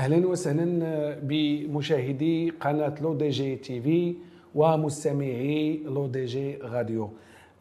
أهلا 0.00 0.26
وسهلا 0.26 0.64
بمشاهدي 1.22 2.50
قناة 2.50 2.94
L'ODJ 3.02 3.56
TV 3.56 4.14
ومستمعي 4.54 5.82
L'ODJ 5.84 6.56
Radio. 6.56 7.10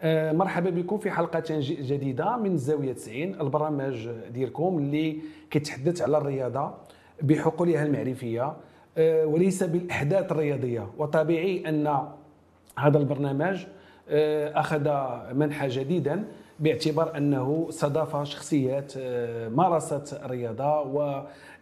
آه، 0.01 0.31
مرحبا 0.31 0.69
بكم 0.69 0.97
في 0.97 1.11
حلقة 1.11 1.43
جديدة 1.91 2.37
من 2.37 2.57
زاوية 2.57 2.93
90 2.93 3.41
البرنامج 3.41 4.09
ديالكم 4.33 4.77
اللي 4.77 5.17
كيتحدث 5.51 6.01
على 6.01 6.17
الرياضة 6.17 6.73
بحقولها 7.21 7.83
المعرفية 7.85 8.53
آه، 8.97 9.25
وليس 9.25 9.63
بالأحداث 9.63 10.31
الرياضية. 10.31 10.87
وطبيعي 10.97 11.69
أن 11.69 11.87
هذا 12.77 12.97
البرنامج 12.97 13.65
آه، 14.09 14.59
أخذ 14.59 14.85
منحى 15.33 15.67
جديدا 15.67 16.23
باعتبار 16.59 17.17
أنه 17.17 17.65
استضاف 17.69 18.27
شخصيات 18.27 18.93
آه، 18.97 19.49
مارست 19.49 20.13
الرياضة 20.13 20.81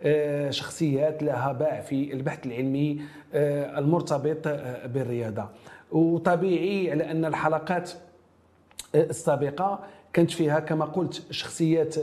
وشخصيات 0.04 1.24
لها 1.24 1.52
باع 1.52 1.82
في 1.82 2.14
البحث 2.14 2.46
العلمي 2.46 3.02
آه، 3.34 3.80
المرتبط 3.80 4.48
بالرياضة. 4.86 5.50
وطبيعي 5.92 6.92
على 6.92 7.12
أن 7.12 7.26
الحلقات 7.26 7.92
السابقة 8.96 9.80
كانت 10.14 10.32
فيها 10.32 10.60
كما 10.60 10.86
قلت 10.86 11.24
شخصيات 11.32 11.96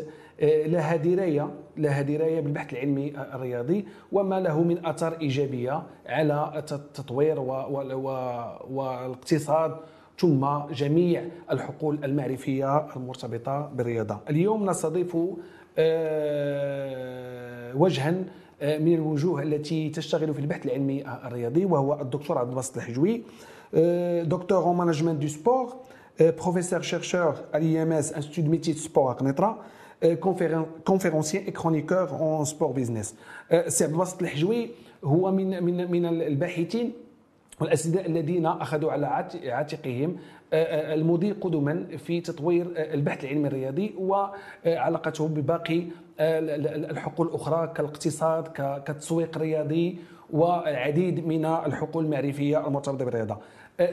لها 0.43 0.97
دراية 0.97 1.51
لها 1.77 2.03
دراية 2.03 2.41
بالبحث 2.41 2.73
العلمي 2.73 3.13
الرياضي 3.35 3.85
وما 4.13 4.41
له 4.41 4.63
من 4.63 4.87
أثار 4.87 5.17
إيجابية 5.21 5.83
على 6.07 6.53
التطوير 6.73 7.41
والاقتصاد 8.71 9.77
ثم 10.19 10.47
جميع 10.73 11.25
الحقول 11.51 12.05
المعرفية 12.05 12.97
المرتبطة 12.97 13.71
بالرياضة. 13.75 14.19
اليوم 14.31 14.71
نستضيف 14.71 15.17
آه، 15.79 17.77
وجها 17.77 18.15
آه، 18.63 18.79
من 18.79 18.95
الوجوه 18.95 19.43
التي 19.43 19.91
تشتغل 19.91 20.35
في 20.35 20.41
البحث 20.41 20.67
العلمي 20.67 21.05
الرياضي 21.07 21.65
وهو 21.65 22.01
الدكتور 22.01 22.39
عبد 22.39 22.49
الباسط 22.49 22.77
الحجوي 22.77 23.23
docteur 24.23 24.63
en 24.63 24.77
management 24.77 25.23
du 25.23 25.29
sport 25.29 25.75
professeur 26.21 26.83
chercheur 26.83 27.35
à 27.53 27.59
l'IMS 27.59 28.17
Institut 28.17 28.43
de 28.43 28.49
métier 28.49 28.75
de 28.75 28.79
sport 28.79 29.11
à 29.11 29.15
قنيطره 29.15 29.59
conférencier 30.85 31.45
et 31.49 31.53
chroniqueur 31.53 32.23
en 32.23 32.45
sport 32.45 32.73
business. 32.75 33.15
سي 33.69 33.85
عبد 33.85 33.93
الباسط 33.93 34.23
الحجوي 34.23 34.71
هو 35.05 35.33
من 35.33 35.65
من 35.65 35.91
من 35.91 36.07
الباحثين 36.07 36.93
والاساتذه 37.61 38.07
الذين 38.07 38.47
أخذوا 38.47 38.93
على 38.93 39.07
عاتقهم 39.45 40.17
آه، 40.53 40.93
آه، 40.93 40.95
المضي 40.95 41.33
قدما 41.33 41.87
في 41.97 42.21
تطوير 42.21 42.67
آه، 42.77 42.95
البحث 42.95 43.25
العلمي 43.25 43.49
الرياضي 43.49 43.95
وعلاقته 43.99 45.29
بباقي 45.29 45.85
الحقول 46.21 47.27
الأخرى 47.27 47.73
كالاقتصاد 47.75 48.49
كالتسويق 48.49 49.37
الرياضي 49.37 49.99
والعديد 50.31 51.27
من 51.27 51.45
الحقول 51.45 52.05
المعرفية 52.05 52.67
المرتبطه 52.67 53.05
بالرياضة. 53.05 53.39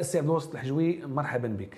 سي 0.02 0.18
عبد 0.18 0.28
الباسط 0.30 0.54
الحجوي 0.54 1.02
مرحبا 1.06 1.48
بك. 1.48 1.78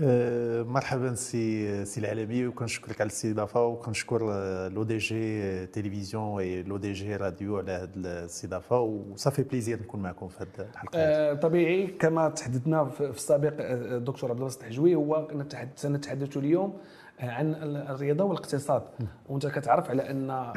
أه، 0.00 0.62
مرحبا 0.62 1.14
سي 1.14 1.84
سي 1.84 2.00
العالمي 2.00 2.46
وكنشكرك 2.46 3.00
على 3.00 3.08
الاستضافة 3.08 3.66
وكنشكر 3.66 4.20
L'ODJ 4.68 5.66
تلفزيون 5.66 6.22
و 6.22 6.40
L'ODJ 6.40 7.16
Radio 7.16 7.58
على 7.58 7.72
هذه 7.72 7.90
الاستضافة 7.96 8.80
و 8.80 8.89
ça 8.89 9.07
fait 9.07 9.42
plaisir 9.42 9.82
نكون 9.82 10.02
معكم 10.02 10.28
في 10.28 10.36
هذه 10.42 10.68
الحلقة 10.72 10.98
أه 10.98 11.34
طبيعي 11.34 11.86
كما 11.86 12.28
تحدثنا 12.28 12.84
في 12.84 13.10
السابق 13.10 13.52
الدكتور 13.60 14.30
أه، 14.30 14.32
عبد 14.32 14.40
الباسط 14.40 14.60
الحجوي 14.60 14.94
هو 14.94 15.28
سنتحدث 15.76 16.36
اليوم 16.36 16.78
عن 17.22 17.54
الرياضة 17.90 18.24
والاقتصاد 18.24 18.82
وأنت 19.28 19.46
كتعرف 19.46 19.90
على 19.90 20.10
أن 20.10 20.52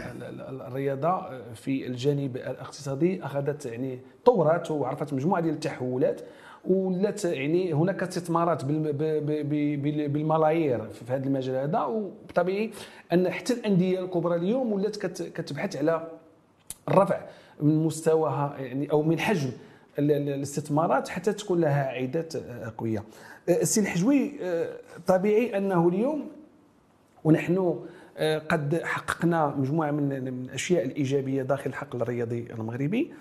الرياضة 0.68 1.40
في 1.54 1.88
الجانب 1.88 2.38
الاقتصادي 2.38 3.26
أخذت 3.26 3.66
يعني 3.66 4.00
طورات 4.26 4.72
وعرفت 4.72 5.14
مجموعة 5.14 5.42
ديال 5.42 5.54
التحولات 5.54 6.22
ولات 6.66 7.26
يعني 7.26 7.74
هناك 7.74 8.04
استثمارات 8.04 8.66
بالملايير 8.66 10.90
في 10.90 11.14
هذا 11.14 11.26
المجال 11.26 11.56
هذا 11.56 11.84
وطبيعي 11.84 12.72
أن 13.14 13.30
حتى 13.30 13.54
الأندية 13.54 14.00
الكبرى 14.00 14.36
اليوم 14.36 14.74
ولات 14.74 14.98
كتبحث 15.22 15.78
على 15.78 16.08
الرفع 16.88 17.22
من 17.62 17.86
مستواها 17.86 18.58
يعني 18.58 18.92
أو 18.92 19.02
من 19.02 19.20
حجم 19.20 19.52
الاستثمارات 20.00 21.08
حتى 21.08 21.34
تكون 21.34 21.62
لها 21.62 21.84
عائدات 21.84 22.38
قوية. 22.78 23.04
السي 23.50 23.82
الحجوي 23.82 24.32
طبيعي 25.08 25.58
أنه 25.58 25.88
اليوم 25.88 26.28
ونحن 27.26 27.80
قد 28.50 28.82
حققنا 28.84 29.56
مجموعة 29.58 29.92
من 29.92 30.12
الأشياء 30.28 30.86
الإيجابية 30.86 31.44
داخل 31.44 31.70
الحقل 31.70 32.02
الرياضي 32.02 32.48
المغربي. 32.52 33.14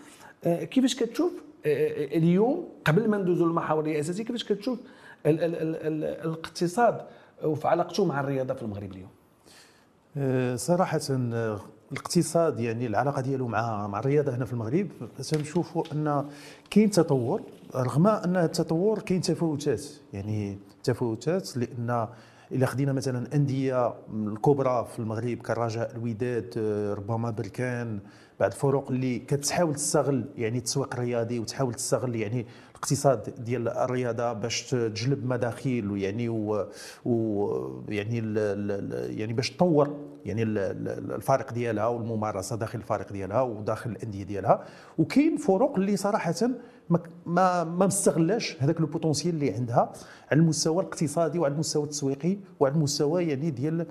كيفاش 0.45 0.97
كتشوف 0.97 1.33
اليوم 1.67 2.69
قبل 2.85 3.09
ما 3.09 3.17
ندوزوا 3.19 3.47
للمحاور 3.47 3.81
الرئاسيه 3.81 4.25
كيفاش 4.25 4.45
كتشوف 4.45 4.79
الاقتصاد 5.27 7.01
وفي 7.45 7.69
علاقته 7.69 8.05
مع 8.05 8.21
الرياضة 8.21 8.55
في 8.55 8.63
المغرب 8.63 8.93
اليوم؟ 8.93 9.11
صراحة 10.57 11.01
الاقتصاد 11.93 12.61
يعني 12.61 12.87
العلاقة 12.87 13.21
ديالو 13.21 13.49
مع 13.49 13.87
مع 13.87 13.99
الرياضة 13.99 14.37
هنا 14.37 14.45
في 14.45 14.53
المغرب 14.53 14.89
تنشوفوا 15.31 15.85
أن 15.93 16.29
كاين 16.71 16.91
تطور 16.91 17.43
رغم 17.75 18.07
أن 18.07 18.37
التطور 18.37 18.99
كاين 18.99 19.21
تفاوتات. 19.21 19.83
يعني 20.13 20.59
تفاوتات 20.85 21.57
لأن 21.57 22.09
إلا 22.53 22.67
خدينا 22.67 22.93
مثلا 22.93 23.35
أندية 23.35 23.95
الكبرى 24.15 24.89
في 24.93 24.99
المغرب 24.99 25.39
كالرجاء 25.39 25.97
الوداد 25.97 26.55
أه، 26.59 26.95
ربما 26.95 27.31
بركان 27.31 28.01
بعض 28.41 28.53
الفروق 28.53 28.91
اللي 28.91 29.19
كتحاول 29.19 29.75
تستغل 29.75 30.25
يعني 30.37 30.59
التسويق 30.59 30.95
الرياضي 30.95 31.39
وتحاول 31.39 31.75
تستغل 31.75 32.17
يعني 32.17 32.47
الاقتصاد 32.85 33.45
ديال 33.45 33.69
الرياضة 33.69 34.33
باش 34.33 34.71
تجلب 34.71 35.27
مداخيل 35.27 35.91
ويعني 35.91 36.29
و, 36.29 36.67
يعني 37.89 38.17
يعني 39.19 39.33
باش 39.33 39.51
تطور 39.51 39.97
يعني 40.25 40.43
الفارق 40.43 41.53
ديالها 41.53 41.87
والممارسة 41.87 42.57
داخل 42.57 42.79
الفارق 42.79 43.13
ديالها 43.13 43.41
وداخل 43.41 43.91
الأندية 43.91 44.23
ديالها. 44.23 44.65
وكاين 44.99 45.37
فروق 45.37 45.77
اللي 45.77 45.97
صراحة 45.97 46.35
ما 46.89 47.01
ما 47.27 47.65
مستغلاش 47.65 48.57
هذاك 48.61 48.81
لو 48.81 48.87
بوتونسيال 48.87 49.35
اللي 49.35 49.51
عندها 49.51 49.93
على 50.31 50.41
المستوى 50.41 50.83
الاقتصادي 50.83 51.39
وعلى 51.39 51.55
المستوى 51.55 51.85
التسويقي 51.85 52.37
وعلى 52.61 52.75
المستوى 52.75 53.25
يعني 53.25 53.51
ديال 53.51 53.87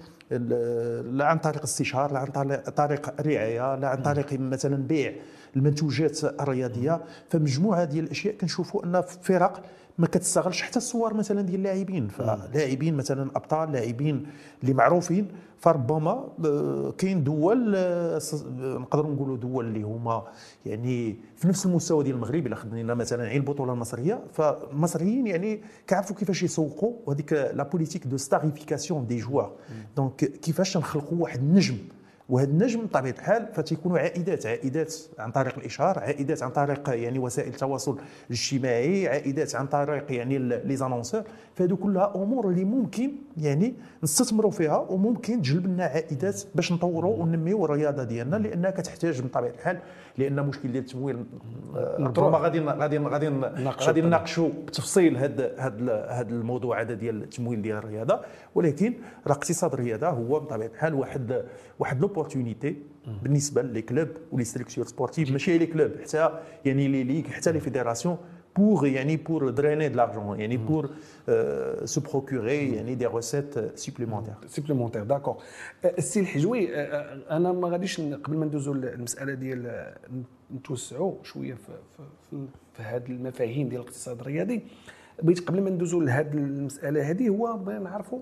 لا 1.18 1.26
عن 1.26 1.38
طريق 1.38 1.62
استشهار 1.64 2.14
لا 2.14 2.20
عن 2.20 2.28
طريق 2.76 3.22
رعاية 3.22 3.76
لا 3.76 3.88
عن 3.88 4.02
طريق 4.02 4.34
مثلا 4.34 4.76
بيع. 4.76 5.14
المنتوجات 5.56 6.24
الرياضية. 6.24 7.02
فمجموعة 7.30 7.84
ديال 7.84 8.06
الأشياء 8.06 8.36
كنشوفوا 8.36 8.86
أن 8.86 9.02
فرق 9.02 9.64
ما 9.98 10.08
كتستغلش 10.08 10.62
حتى 10.62 10.78
الصور 10.78 11.14
مثلا 11.14 11.42
ديال 11.42 11.56
اللاعبين. 11.56 12.08
فلاعبين 12.08 12.96
مثلا 12.96 13.32
ابطال 13.36 13.72
لاعبين 13.72 14.28
اللي 14.62 14.74
معروفين 14.74 15.28
فربما 15.58 16.28
آه، 16.46 16.94
كاين 16.98 17.24
دول 17.24 17.74
آه، 17.76 18.22
نقدروا 18.60 19.14
نقولوا 19.14 19.38
دول 19.38 19.66
اللي 19.68 19.84
هما 19.84 20.24
يعني 20.66 21.18
في 21.36 21.48
نفس 21.48 21.66
المستوى 21.66 22.04
ديال 22.04 22.16
المغرب. 22.16 22.48
إلا 22.48 22.56
خدينا 22.56 22.94
مثلا 22.94 23.24
عين 23.24 23.42
البطولة 23.42 23.74
المصرية. 23.74 24.24
فالمصريين 24.34 25.28
يعني 25.28 25.62
كيعرفوا 25.88 26.16
كيفاش 26.16 26.44
يسوقوا 26.44 26.94
وهذيك 27.06 27.34
la 27.34 27.64
politique 27.64 28.08
de 28.08 28.18
starification 28.18 29.08
des 29.08 29.20
joueurs 29.20 29.52
donc 29.96 30.16
كيفاش 30.16 30.78
نخلقوا 30.78 31.18
واحد 31.18 31.40
النجم 31.40 31.78
وهذا 32.30 32.50
النجم 32.50 32.86
بطبيعة 32.86 33.14
الحال 33.14 33.48
فتيكونوا 33.54 34.00
عائدات 34.00 34.46
عائدات 34.46 34.96
عن 35.20 35.32
طريق 35.32 35.58
الإشهار 35.58 36.00
عائدات 36.00 36.44
عن 36.44 36.50
طريق 36.50 36.90
يعني 36.90 37.20
وسائل 37.20 37.48
التواصل 37.48 37.98
الاجتماعي 38.28 39.08
عائدات 39.08 39.56
عن 39.56 39.68
طريق 39.68 40.12
يعني 40.12 40.38
les 40.40 40.76
annonceurs. 40.76 41.24
فهذو 41.56 41.78
كلها 41.78 42.14
أمور 42.16 42.50
اللي 42.50 42.66
ممكن 42.66 43.12
يعني 43.38 43.74
نستثمروا 44.04 44.52
فيها 44.52 44.78
وممكن 44.78 45.42
تجلب 45.42 45.68
لنا 45.68 45.84
عائدات 45.84 46.44
باش 46.56 46.72
نطوروا 46.72 47.16
وننميو 47.16 47.66
الرياضة 47.66 48.04
ديالنا 48.04 48.36
لأنها 48.36 48.72
كتحتاج 48.72 49.22
بطبيعة 49.22 49.52
الحال 49.52 49.78
لأن 50.18 50.48
مشكل 50.48 50.72
ديال 50.72 50.84
التمويل 50.84 51.26
ربما 52.00 52.38
غادي 52.38 52.60
غادي 52.60 52.98
غادي 52.98 53.30
غادي 53.68 54.02
نناقشوا 54.02 54.50
بتفصيل 54.68 55.18
هذا 55.18 55.52
هذا 55.58 56.06
هذا 56.10 56.30
الموضوع 56.30 56.82
هذا 56.82 56.94
ديال 56.94 57.24
التمويل 57.24 57.62
ديال 57.62 57.78
الرياضة. 57.78 58.20
ولكن 58.56 58.94
راه 59.28 59.34
اقتصاد 59.34 59.74
الرياضة 59.74 60.08
هو 60.10 60.40
بطبيعة 60.40 60.68
الحال 60.68 60.94
واحد 60.94 61.44
واحد 61.80 62.02
l'opportunité 62.14 62.76
بالنسبة 63.24 63.62
les 63.62 63.82
clubs 63.82 64.08
و 64.32 64.35
les 64.35 64.44
structures 64.44 64.86
sportives 64.86 65.32
ماشي 65.32 65.58
les 65.58 65.66
clubs 65.66 65.92
حتى 66.02 66.30
يعني 66.66 66.88
les 66.88 67.04
ligues 67.04 67.24
حتى 67.24 67.52
les 67.52 67.60
fédérations 67.60 68.18
pour 68.60 68.84
يعني 68.84 69.18
pour 69.18 69.42
drainer 69.52 69.90
de 69.90 69.98
l'argent 69.98 70.34
يعني 70.36 70.60
pour 70.68 70.86
euh, 70.86 71.86
se 71.86 72.00
procurer 72.00 72.74
يعني 72.74 72.96
des 72.96 73.08
recettes 73.08 73.60
supplémentaires. 73.76 74.40
Supplémentaires 74.48 75.06
d'accord. 75.06 75.42
السي 75.86 76.20
الحجوي 76.20 76.76
أنا 76.76 77.52
ما 77.52 77.70
غاديش 77.70 78.02
قبل 78.02 78.38
ما 78.38 78.46
ندوزو 78.46 78.74
المسألة 78.74 79.34
ديال 79.34 79.94
نتوسعوا 80.56 81.24
شوية 81.24 81.54
في 81.54 81.72
في, 82.30 82.46
في 82.74 82.84
هذه 82.84 83.08
المفاهيم 83.08 83.70
ديال 83.70 83.82
الاقتصاد 83.82 84.20
الرياضي. 84.20 84.62
بغيت 85.24 85.40
قبل 85.40 85.62
ما 85.62 85.70
ندوزو 85.70 86.00
لهذه 86.00 86.34
المسألة 86.34 87.10
هذه 87.10 87.30
هو 87.30 87.60
نعرفوا 87.84 88.20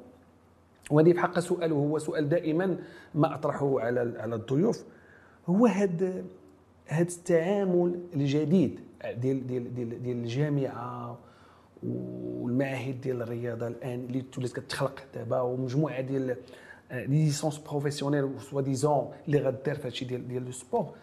وهذه 0.89 1.13
في 1.13 1.19
حق 1.19 1.39
سؤال 1.39 1.71
وهو 1.73 1.99
سؤال 1.99 2.29
دائما 2.29 2.77
ما 3.15 3.35
أطرحه 3.35 3.79
على 3.79 4.13
على 4.17 4.35
الضيوف. 4.35 4.83
هو 5.47 5.65
هذا 5.65 6.23
هذا 6.87 7.01
التعامل 7.01 7.99
الجديد 8.13 8.79
ديال 9.15 9.47
ديال 9.47 9.73
ديال 9.73 10.03
ديال 10.03 10.17
الجامعة 10.17 11.17
والمعاهد 11.83 13.01
ديال 13.01 13.21
الرياضة 13.21 13.67
الآن 13.67 14.05
اللي 14.05 14.21
تولات 14.21 14.51
كتخلق 14.51 15.03
دابا 15.13 15.41
ومجموعة 15.41 16.01
ديال 16.01 16.21
les 16.27 16.35
licences 16.91 17.57
professionnelles 17.57 18.29
soit 18.41 18.61
disons 18.61 19.11
اللي 19.27 19.39
غدير 19.39 19.75
في 19.75 19.87
هادشي 19.87 20.05
ديال 20.05 20.27
ديال 20.27 20.45
le 20.45 20.51
sport 20.51 20.95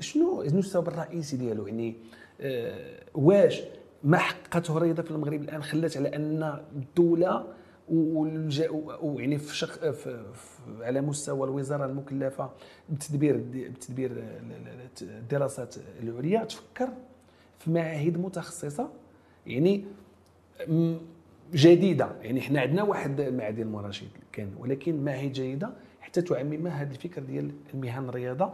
شنو 0.00 0.48
شنو 0.48 0.58
السبب 0.58 0.88
الرئيسي 0.88 1.36
ديالو؟ 1.36 1.66
يعني 1.66 1.94
آه، 2.40 3.02
واش 3.14 3.62
ما 4.04 4.18
حققته 4.18 4.76
الرياضة 4.76 5.02
في 5.02 5.10
المغرب 5.10 5.42
الآن 5.42 5.62
خلات 5.62 5.96
على 5.96 6.16
أن 6.16 6.60
الدولة 6.76 7.46
ويعني 7.88 9.38
في, 9.38 9.56
شق 9.56 9.90
في 9.90 10.24
على 10.80 11.00
مستوى 11.00 11.44
الوزارة 11.48 11.86
المكلفة 11.86 12.50
بتدبير 12.90 13.44
بتدبير 13.54 14.24
الدراسات 15.02 15.74
العليا 16.02 16.44
تفكر 16.44 16.88
في 17.58 17.70
معاهد 17.70 18.18
متخصصة 18.18 18.88
يعني 19.46 19.84
جديدة. 21.54 22.08
يعني 22.22 22.40
حنا 22.40 22.60
عندنا 22.60 22.82
واحد 22.82 23.20
المعهد 23.20 23.58
المراشد 23.58 24.08
كان 24.32 24.50
ولكن 24.58 25.04
معاهد 25.04 25.32
جيدة 25.32 25.70
حتى 26.00 26.22
تعمم 26.22 26.66
هذا 26.66 26.90
الفكر 26.90 27.22
ديال 27.22 27.50
المهن 27.74 28.08
الرياضة 28.08 28.52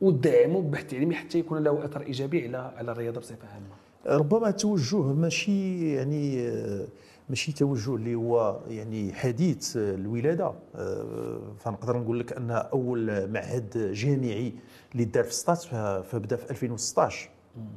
ودعموا 0.00 0.62
ببحث 0.62 0.94
علمي 0.94 1.14
حتى 1.14 1.38
يكون 1.38 1.64
له 1.64 1.84
أثر 1.84 2.00
إيجابي 2.00 2.46
على 2.46 2.56
على 2.76 2.92
الرياضة 2.92 3.20
بصفة 3.20 3.48
عامة. 3.48 4.18
ربما 4.18 4.48
التوجه 4.48 4.96
ماشي 4.96 5.92
يعني 5.94 6.52
ماشي 7.28 7.52
توجه 7.52 7.94
اللي 7.94 8.14
هو 8.14 8.60
يعني 8.68 9.12
حديث 9.12 9.76
الولادة. 9.76 10.52
آه، 10.74 11.40
فنقدر 11.58 11.96
نقول 11.98 12.20
لك 12.20 12.32
أن 12.32 12.50
أول 12.50 13.30
معهد 13.30 13.92
جامعي 13.92 14.52
اللي 14.92 15.04
دار 15.04 15.24
في 15.24 15.34
سطات 15.34 15.58
فبدا 16.04 16.36
في 16.36 16.50
2016 16.50 17.30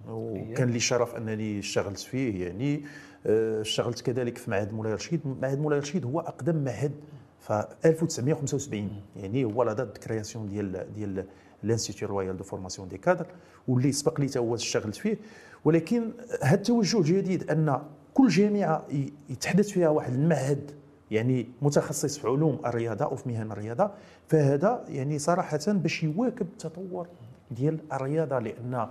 وكان 0.09 0.69
لي 0.69 0.79
شرف 0.79 1.15
أنني 1.15 1.59
اشتغلت 1.59 1.99
فيه 1.99 2.45
يعني 2.45 2.83
آه، 3.25 3.61
اشتغلت 3.61 4.01
كذلك 4.01 4.37
في 4.37 4.51
معهد 4.51 4.73
مولاي 4.73 4.93
رشيد. 4.93 5.21
معهد 5.41 5.59
مولاي 5.59 5.79
رشيد 5.79 6.05
هو 6.05 6.19
أقدم 6.19 6.63
معهد 6.63 6.91
ف 7.39 7.51
1975 7.85 8.89
يعني 9.15 9.45
هو 9.45 9.63
la 9.63 9.73
date 9.73 9.97
création 9.97 10.47
ديال 10.47 10.93
ديال 10.93 11.25
l'Institut 11.63 12.07
Royal 12.07 12.37
de 12.37 12.43
formation 12.43 12.87
des 12.87 12.97
cadres. 12.97 13.25
واللي 13.67 13.91
سبق 13.91 14.21
لي 14.21 14.29
هو 14.37 14.55
اشتغلت 14.55 14.95
فيه. 14.95 15.17
ولكن 15.65 16.11
هذا 16.41 16.55
التوجه 16.55 16.99
الجديد 16.99 17.51
أن 17.51 17.81
كل 18.13 18.27
جامعه 18.27 18.85
يتحدث 19.29 19.69
فيها 19.69 19.89
واحد 19.89 20.13
المعهد 20.13 20.71
يعني 21.11 21.47
متخصص 21.61 22.17
في 22.17 22.27
علوم 22.27 22.59
الرياضة 22.65 23.05
أو 23.05 23.15
في 23.15 23.29
مهن 23.29 23.51
الرياضة. 23.51 23.91
فهذا 24.27 24.83
يعني 24.89 25.19
صراحة 25.19 25.59
باش 25.67 26.03
يواكب 26.03 26.47
التطور 26.47 27.07
ديال 27.51 27.79
الرياضة 27.93 28.39
لأن 28.39 28.87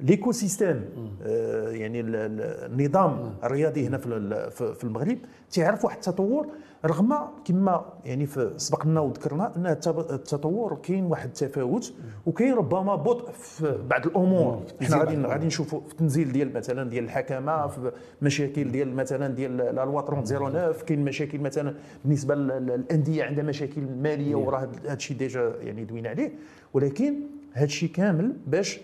ليكو 0.00 0.32
سيستيم 0.32 0.84
آه 1.22 1.70
يعني 1.70 2.00
النظام 2.00 3.34
الرياضي 3.44 3.86
هنا 3.86 3.98
في 3.98 4.84
المغرب 4.84 5.18
تيعرف 5.50 5.84
واحد 5.84 5.96
التطور 5.96 6.46
رغم 6.84 7.14
كما 7.44 7.84
يعني 8.04 8.26
سبقنا 8.56 9.00
وذكرنا 9.00 9.56
أن 9.56 9.66
التطور 9.66 10.74
كاين 10.82 11.04
واحد 11.04 11.26
التفاوت 11.28 11.94
وكاين 12.26 12.54
ربما 12.54 12.94
بطء 12.94 13.32
في 13.32 13.78
بعض 13.90 14.06
الأمور. 14.06 14.62
حنا 14.82 14.96
غادي 14.96 15.16
غادي 15.16 15.46
نشوفوا 15.46 15.80
في 15.80 15.92
التنزيل 15.92 16.32
ديال 16.32 16.54
مثلا 16.54 16.90
ديال 16.90 17.04
الحكامة 17.04 17.66
في 17.66 17.92
مشاكل 18.22 18.72
ديال 18.72 18.94
مثلا 18.96 19.34
ديال 19.34 19.56
la 19.56 19.84
loi 19.84 20.00
3009 20.02 20.72
كاين 20.86 21.04
مشاكل 21.04 21.38
مثلا 21.38 21.74
بالنسبة 22.04 22.34
للأندية 22.34 23.24
عندها 23.24 23.44
مشاكل 23.44 23.80
مالية 23.80 24.34
وراه 24.34 24.58
هذا 24.58 24.94
الشيء 24.94 25.16
déjà 25.16 25.54
يعني 25.60 25.84
دوينا 25.84 26.08
عليه. 26.08 26.32
ولكن 26.74 27.14
هذا 27.52 27.64
الشيء 27.64 27.90
كامل 27.90 28.36
باش 28.46 28.80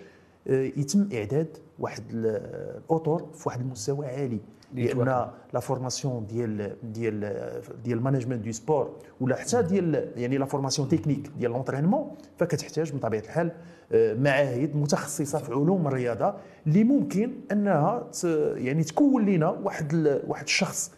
يتم 0.47 1.09
إعداد 1.15 1.56
واحد 1.79 2.03
الأطر 2.12 3.27
في 3.35 3.43
واحد 3.49 3.61
المستوى 3.61 4.06
عالي. 4.06 4.41
لأن 4.75 5.31
la 5.55 5.61
formation 5.61 6.26
ديال 6.27 6.77
ديال 6.93 7.62
ديال 7.85 8.03
management 8.03 8.44
du 8.44 8.53
sport 8.53 8.97
ولا 9.21 9.37
حتى 9.37 9.62
ديال 9.62 10.12
يعني 10.17 10.39
la 10.38 10.44
formation 10.44 10.88
technique 10.88 11.31
ديال 11.39 11.50
l'entraînement 11.50 12.11
فكتحتاج 12.39 12.93
من 12.94 12.99
طبيعه 13.00 13.21
الحال 13.21 13.53
آه، 13.93 14.15
معاهد 14.15 14.77
متخصصة 14.77 15.39
في 15.39 15.53
علوم 15.53 15.87
الرياضة 15.87 16.35
اللي 16.67 16.85
ممكن 16.85 17.33
أنها 17.53 18.11
يعني 18.55 18.85
تكون 18.85 19.27
لنا 19.27 19.49
واحد 19.49 20.21
واحد 20.27 20.45
الشخص 20.45 20.93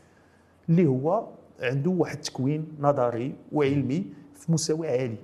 اللي 0.69 0.87
هو 0.87 1.27
عنده 1.61 1.91
واحد 1.91 2.17
التكوين 2.17 2.69
نظري 2.81 3.35
وعلمي 3.53 4.05
في 4.35 4.53
مستوى 4.53 4.89
عالي. 4.89 5.17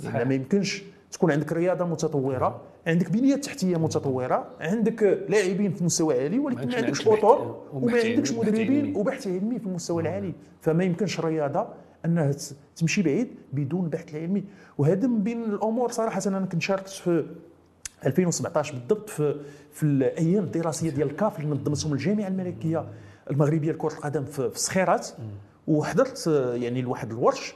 لأن 0.00 0.28
ما 0.28 0.34
يمكنش 0.34 0.82
تكون 1.12 1.30
عندك 1.32 1.52
رياضة 1.52 1.84
متطورة 1.84 2.60
عندك 2.86 3.10
بنية 3.10 3.36
تحتية 3.36 3.76
متطورة 3.76 4.46
عندك 4.60 5.24
لاعبين 5.28 5.72
في 5.72 5.84
مستوى 5.84 6.22
عالي 6.22 6.38
ولكن 6.38 6.68
ما 6.68 6.76
عندكش 6.76 7.08
اطر 7.08 7.60
وما 7.72 7.98
عندكش 8.00 8.32
مدربين 8.32 8.96
وبحث 8.96 9.26
علمي. 9.26 9.58
في 9.58 9.66
المستوى 9.66 10.02
العالي. 10.02 10.32
فما 10.60 10.84
يمكنش 10.84 11.18
الرياضة 11.18 11.66
أنها 12.04 12.34
تمشي 12.76 13.02
بعيد 13.02 13.28
بدون 13.52 13.84
البحث 13.84 14.14
العلمي 14.14 14.44
وهذا 14.78 15.06
من 15.06 15.22
بين 15.22 15.42
الأمور 15.44 15.90
صراحة 15.90 16.22
أنا 16.26 16.46
كنت 16.46 16.62
شاركت 16.62 16.88
في 16.88 17.24
2017 18.06 18.74
بالضبط 18.74 19.10
في 19.10 19.40
في 19.72 19.82
الأيام 19.82 20.44
الدراسية 20.44 20.90
ديال 20.90 21.10
الكاف 21.10 21.40
اللي 21.40 21.50
نظمتهم 21.50 21.92
الجامعة 21.92 22.28
الملكية 22.28 22.86
المغربية 23.30 23.72
لكرة 23.72 23.92
القدم 23.92 24.24
في 24.24 24.38
الصخيرات 24.38 25.08
وحضرت 25.68 26.26
يعني 26.54 26.82
لواحد 26.82 27.10
الورش 27.10 27.54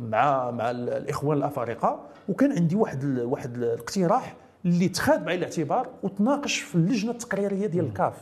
مع 0.00 0.50
مع 0.50 0.70
الإخوان 0.70 1.38
الأفارقة. 1.38 2.00
وكان 2.28 2.52
عندي 2.52 2.76
واحد 2.76 3.18
واحد 3.18 3.56
الاقتراح 3.56 4.36
اللي 4.64 4.88
تخاد 4.88 5.24
بعين 5.24 5.38
الاعتبار 5.38 5.88
وتناقش 6.02 6.58
في 6.60 6.74
اللجنة 6.74 7.10
التقريرية 7.10 7.66
ديال 7.66 7.84
الكاف. 7.84 8.14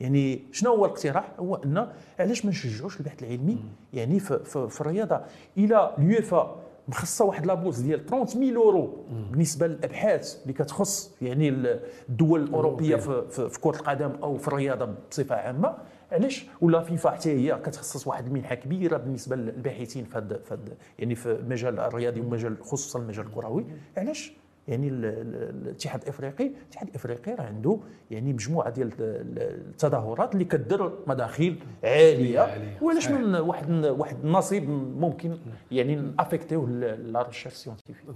يعني 0.00 0.42
شنو 0.52 0.70
هو 0.74 0.84
الاقتراح؟ 0.84 1.32
هو 1.38 1.54
أن 1.54 1.88
علاش 2.18 2.44
ما 2.44 2.50
نشجعوش 2.50 3.00
البحث 3.00 3.22
العلمي؟ 3.22 3.58
يعني 3.92 4.20
في, 4.20 4.38
في, 4.44 4.68
في 4.68 4.80
الرياضة. 4.80 5.20
إلى 5.58 5.94
اليوفا 5.98 6.56
مخصصة 6.88 7.24
واحد 7.24 7.46
لابوز 7.46 7.80
ديال 7.80 8.06
30000 8.06 8.56
أورو 8.56 8.96
بالنسبة 9.30 9.66
للأبحاث 9.66 10.42
اللي 10.42 10.52
كتخص 10.52 11.14
يعني 11.22 11.48
الدول 12.08 12.42
الأوروبية. 12.42 12.96
في, 12.96 13.24
في, 13.30 13.48
في 13.48 13.60
كرة 13.60 13.76
القدم 13.76 14.12
أو 14.22 14.36
في 14.36 14.48
الرياضة 14.48 14.88
بصفة 15.10 15.34
عامة. 15.36 15.74
علاش؟ 16.12 16.46
ولا 16.60 16.80
فيفا 16.82 17.10
حتى 17.10 17.30
هي 17.30 17.58
كتخصص 17.64 18.06
واحد 18.06 18.26
المنحة 18.26 18.54
كبيرة 18.54 18.96
بالنسبة 18.96 19.36
للباحثين 19.36 20.04
في 20.04 20.18
هذا 20.18 20.40
يعني 20.98 21.14
في 21.14 21.32
المجال 21.32 21.80
الرياضي 21.80 22.20
ومجال 22.20 22.56
خصوصا 22.62 22.98
المجال 22.98 23.26
الكروي. 23.26 23.64
علاش؟ 23.96 24.32
يعني 24.68 24.88
الاتحاد 24.88 26.02
الافريقي 26.02 26.46
الاتحاد 26.46 26.88
الإفريقي 26.88 27.34
راه 27.34 27.42
عنده 27.42 27.78
يعني 28.10 28.32
مجموعة 28.32 28.70
ديال 28.70 28.90
التظاهرات 28.98 30.32
اللي 30.34 30.44
كدير 30.44 30.90
مداخيل 31.06 31.62
عالية. 31.84 32.78
وعلاش 32.82 33.08
من 33.10 33.34
واحد 33.34 33.70
واحد 33.84 34.16
النصيب 34.24 34.68
ممكن 34.98 35.38
يعني 35.70 35.94
نافيكتيوه 35.96 36.68
la 36.96 37.22
recherche 37.22 37.54
scientifique. 37.54 38.06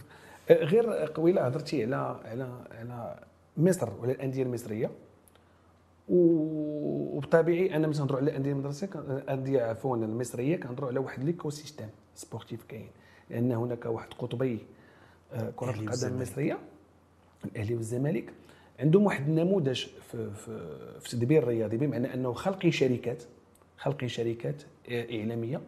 غير 0.50 0.90
قبيلة 0.90 1.46
هضرتي 1.46 1.84
على 1.84 2.20
على 2.24 2.48
على 2.80 3.20
مصر 3.56 3.88
ولا 4.00 4.12
الأندية 4.12 4.42
المصرية؟ 4.42 4.90
وبطبيعي 6.08 7.76
أنا 7.76 7.86
نهضروا 7.86 8.18
على 8.20 8.30
الانديه 8.30 8.52
المدرسيه 8.52 8.90
الانديه 8.94 9.62
عفوا 9.62 9.96
المصرية 9.96 10.56
كنهضروا 10.56 10.88
على 10.88 10.98
واحد 10.98 11.24
l'écosystème 11.24 11.88
sportif 12.14 12.64
كاين 12.68 12.88
لأن 13.30 13.52
هناك 13.52 13.86
واحد 13.86 14.08
قطبي 14.18 14.58
آه، 15.32 15.52
كرة 15.56 15.70
القدم 15.70 16.08
المصرية 16.08 16.58
الأهلي 17.44 17.74
والزمالك. 17.74 18.32
عندهم 18.80 19.06
واحد 19.06 19.28
النموذج 19.28 19.84
في 20.10 20.30
في, 20.30 20.78
في 21.00 21.10
تدبير 21.10 21.42
الرياضي 21.42 21.76
بمعنى 21.76 22.14
أنه 22.14 22.32
خلق 22.32 22.68
شركات 22.68 23.22
خلق 23.76 24.06
شركات 24.06 24.62
إعلامية 24.90 25.60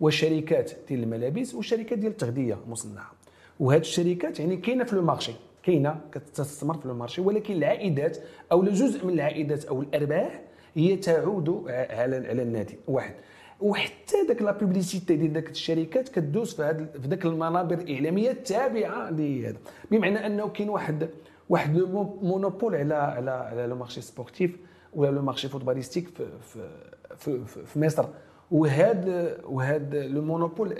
وشركات 0.00 0.70
ديال 0.88 1.02
الملابس 1.02 1.54
وشركات 1.54 1.98
ديال 1.98 2.12
التغذية 2.12 2.58
مصنعة. 2.68 3.12
وهذه 3.60 3.80
الشركات 3.80 4.40
يعني 4.40 4.56
كاينة 4.56 4.84
في 4.84 4.96
le 4.96 5.02
marché 5.02 5.32
كاينة 5.64 6.00
كتستثمر 6.12 6.74
في 6.78 6.86
ال 6.86 6.91
marché 6.91 7.20
ولكن 7.20 7.54
العائدات 7.54 8.16
أو 8.52 8.64
جزء 8.64 9.06
من 9.06 9.12
العائدات 9.12 9.64
أو 9.64 9.82
الأرباح 9.82 10.40
هي 10.74 10.96
تعود 10.96 11.64
على 11.68 12.28
على 12.28 12.42
النادي 12.42 12.78
واحد. 12.88 13.14
وحتى 13.60 14.26
داك 14.28 14.42
la 14.42 14.52
publicité 14.52 15.16
ديال 15.16 15.32
داك 15.32 15.50
الشركات 15.50 16.08
كدوز 16.08 16.54
في 16.54 16.62
هذا 16.62 16.86
في 17.02 17.08
داك 17.08 17.26
المنابر 17.26 17.78
الإعلامية 17.78 18.30
التابعة 18.30 19.10
لهذا. 19.10 19.56
بمعنى 19.90 20.26
أنه 20.26 20.48
كاين 20.48 20.68
واحد 20.68 21.08
واحد 21.48 21.76
monopole 22.22 22.74
على 22.74 22.94
على 22.94 23.30
على 23.30 23.66
le 23.66 23.76
marché 23.76 24.00
sportif 24.00 24.56
ولا 24.94 25.10
le 25.10 25.22
marché 25.22 25.48
footballistique 25.48 26.08
في 26.08 26.26
في 26.40 26.68
في, 27.16 27.44
في, 27.46 27.66
في 27.66 27.78
مصر. 27.80 28.04
وهذا 28.50 29.38
وهذا 29.44 30.06
le 30.06 30.22
monopole 30.22 30.74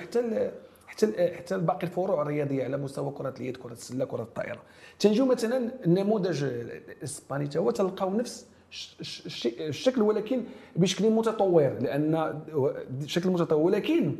حتى 0.00 0.50
حتى 1.04 1.34
حتى 1.36 1.58
باقي 1.58 1.86
الفروع 1.86 2.22
الرياضية 2.22 2.64
على 2.64 2.76
مستوى 2.76 3.12
كرة 3.12 3.34
اليد 3.40 3.56
كرة 3.56 3.72
السلة 3.72 4.04
كرة 4.04 4.22
الطائرة. 4.22 4.62
تنجيو 4.98 5.26
مثلا 5.26 5.70
النموذج 5.86 6.44
الإسباني 6.44 7.48
هو 7.56 7.70
تلقاو 7.70 8.10
نفس 8.10 8.46
الشكل 9.60 10.02
ولكن 10.02 10.42
بشكل 10.76 11.10
متطور 11.10 11.78
لأن 11.80 12.40
شكل 13.06 13.30
متطور 13.30 13.60
ولكن 13.60 14.16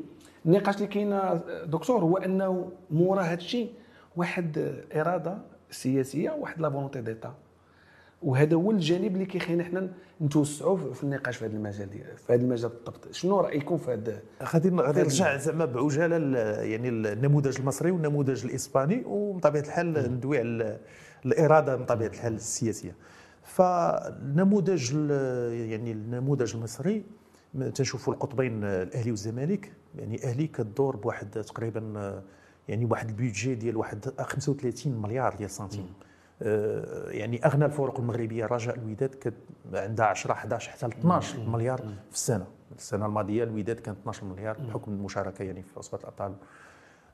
النقاش 0.46 0.76
اللي 0.76 0.86
كاين 0.86 1.20
دكتور 1.64 2.00
هو 2.00 2.16
أنه 2.16 2.72
مورا 2.90 3.22
هذا 3.22 3.34
الشيء 3.34 3.72
واحد 4.16 4.74
إرادة 4.94 5.38
السياسيه 5.70 6.30
واحد 6.30 6.60
لا 6.60 6.70
فولونتي 6.70 7.00
ديتا. 7.00 7.34
وهذا 8.22 8.56
هو 8.56 8.70
الجانب 8.70 9.14
اللي 9.14 9.26
كيخلينا 9.26 9.64
حنا 9.64 9.92
نتوسعوا 10.22 10.76
في 10.76 11.04
النقاش 11.04 11.36
في 11.36 11.44
هذا 11.44 11.56
المجال 11.56 11.90
ديال 11.90 12.16
في 12.16 12.32
هذا 12.32 12.42
المجال 12.42 12.70
بالضبط 12.70 13.12
شنو 13.12 13.40
رأيكم 13.40 13.76
في 13.76 13.92
هذا 13.92 14.22
غادي 14.42 14.70
غادي 14.70 15.00
نرجع 15.00 15.36
زعما 15.36 15.64
بعجالة 15.64 16.38
يعني 16.62 16.88
النموذج 16.88 17.58
المصري 17.58 17.90
والنموذج 17.90 18.44
الإسباني 18.44 19.02
ومن 19.06 19.40
طبيعه 19.40 19.62
الحال 19.62 20.12
ندوي 20.12 20.38
على 20.38 20.78
الإرادة 21.26 21.76
من 21.76 21.84
طبيعة 21.84 22.08
الحال 22.08 22.34
السياسية. 22.34 22.94
فالنموذج 23.42 24.92
يعني 25.70 25.92
النموذج 25.92 26.56
المصري 26.56 27.04
تنشوفوا 27.74 28.14
القطبين 28.14 28.64
الأهلي 28.64 29.10
والزمالك. 29.10 29.72
يعني 29.98 30.16
الاهلي 30.16 30.46
كدور 30.46 30.96
بواحد 30.96 31.30
تقريبا 31.30 32.22
يعني 32.68 32.84
واحد 32.84 33.08
البيدجي 33.08 33.54
ديال 33.54 33.76
واحد 33.76 34.04
35 34.18 35.02
مليار 35.02 35.34
ديال 35.34 35.50
سنتيم. 35.50 35.86
يعني 37.10 37.46
أغنى 37.46 37.64
الفرق 37.64 38.00
المغربية 38.00 38.46
رجاء 38.46 38.74
الوداد 38.74 39.14
كانت 39.14 39.36
عندها 39.74 40.06
10 40.06 40.32
11 40.32 40.70
حتى 40.70 40.86
12 40.86 41.40
مليار 41.40 41.78
في 41.78 42.14
السنة. 42.14 42.46
السنة 42.76 43.06
الماضية 43.06 43.44
الوداد 43.44 43.80
كانت 43.80 43.98
12 43.98 44.24
مليار 44.24 44.58
بحكم 44.58 44.92
المشاركة 44.92 45.42
يعني 45.42 45.62
في 45.62 45.78
عصبه 45.78 45.98
الأبطال. 45.98 46.34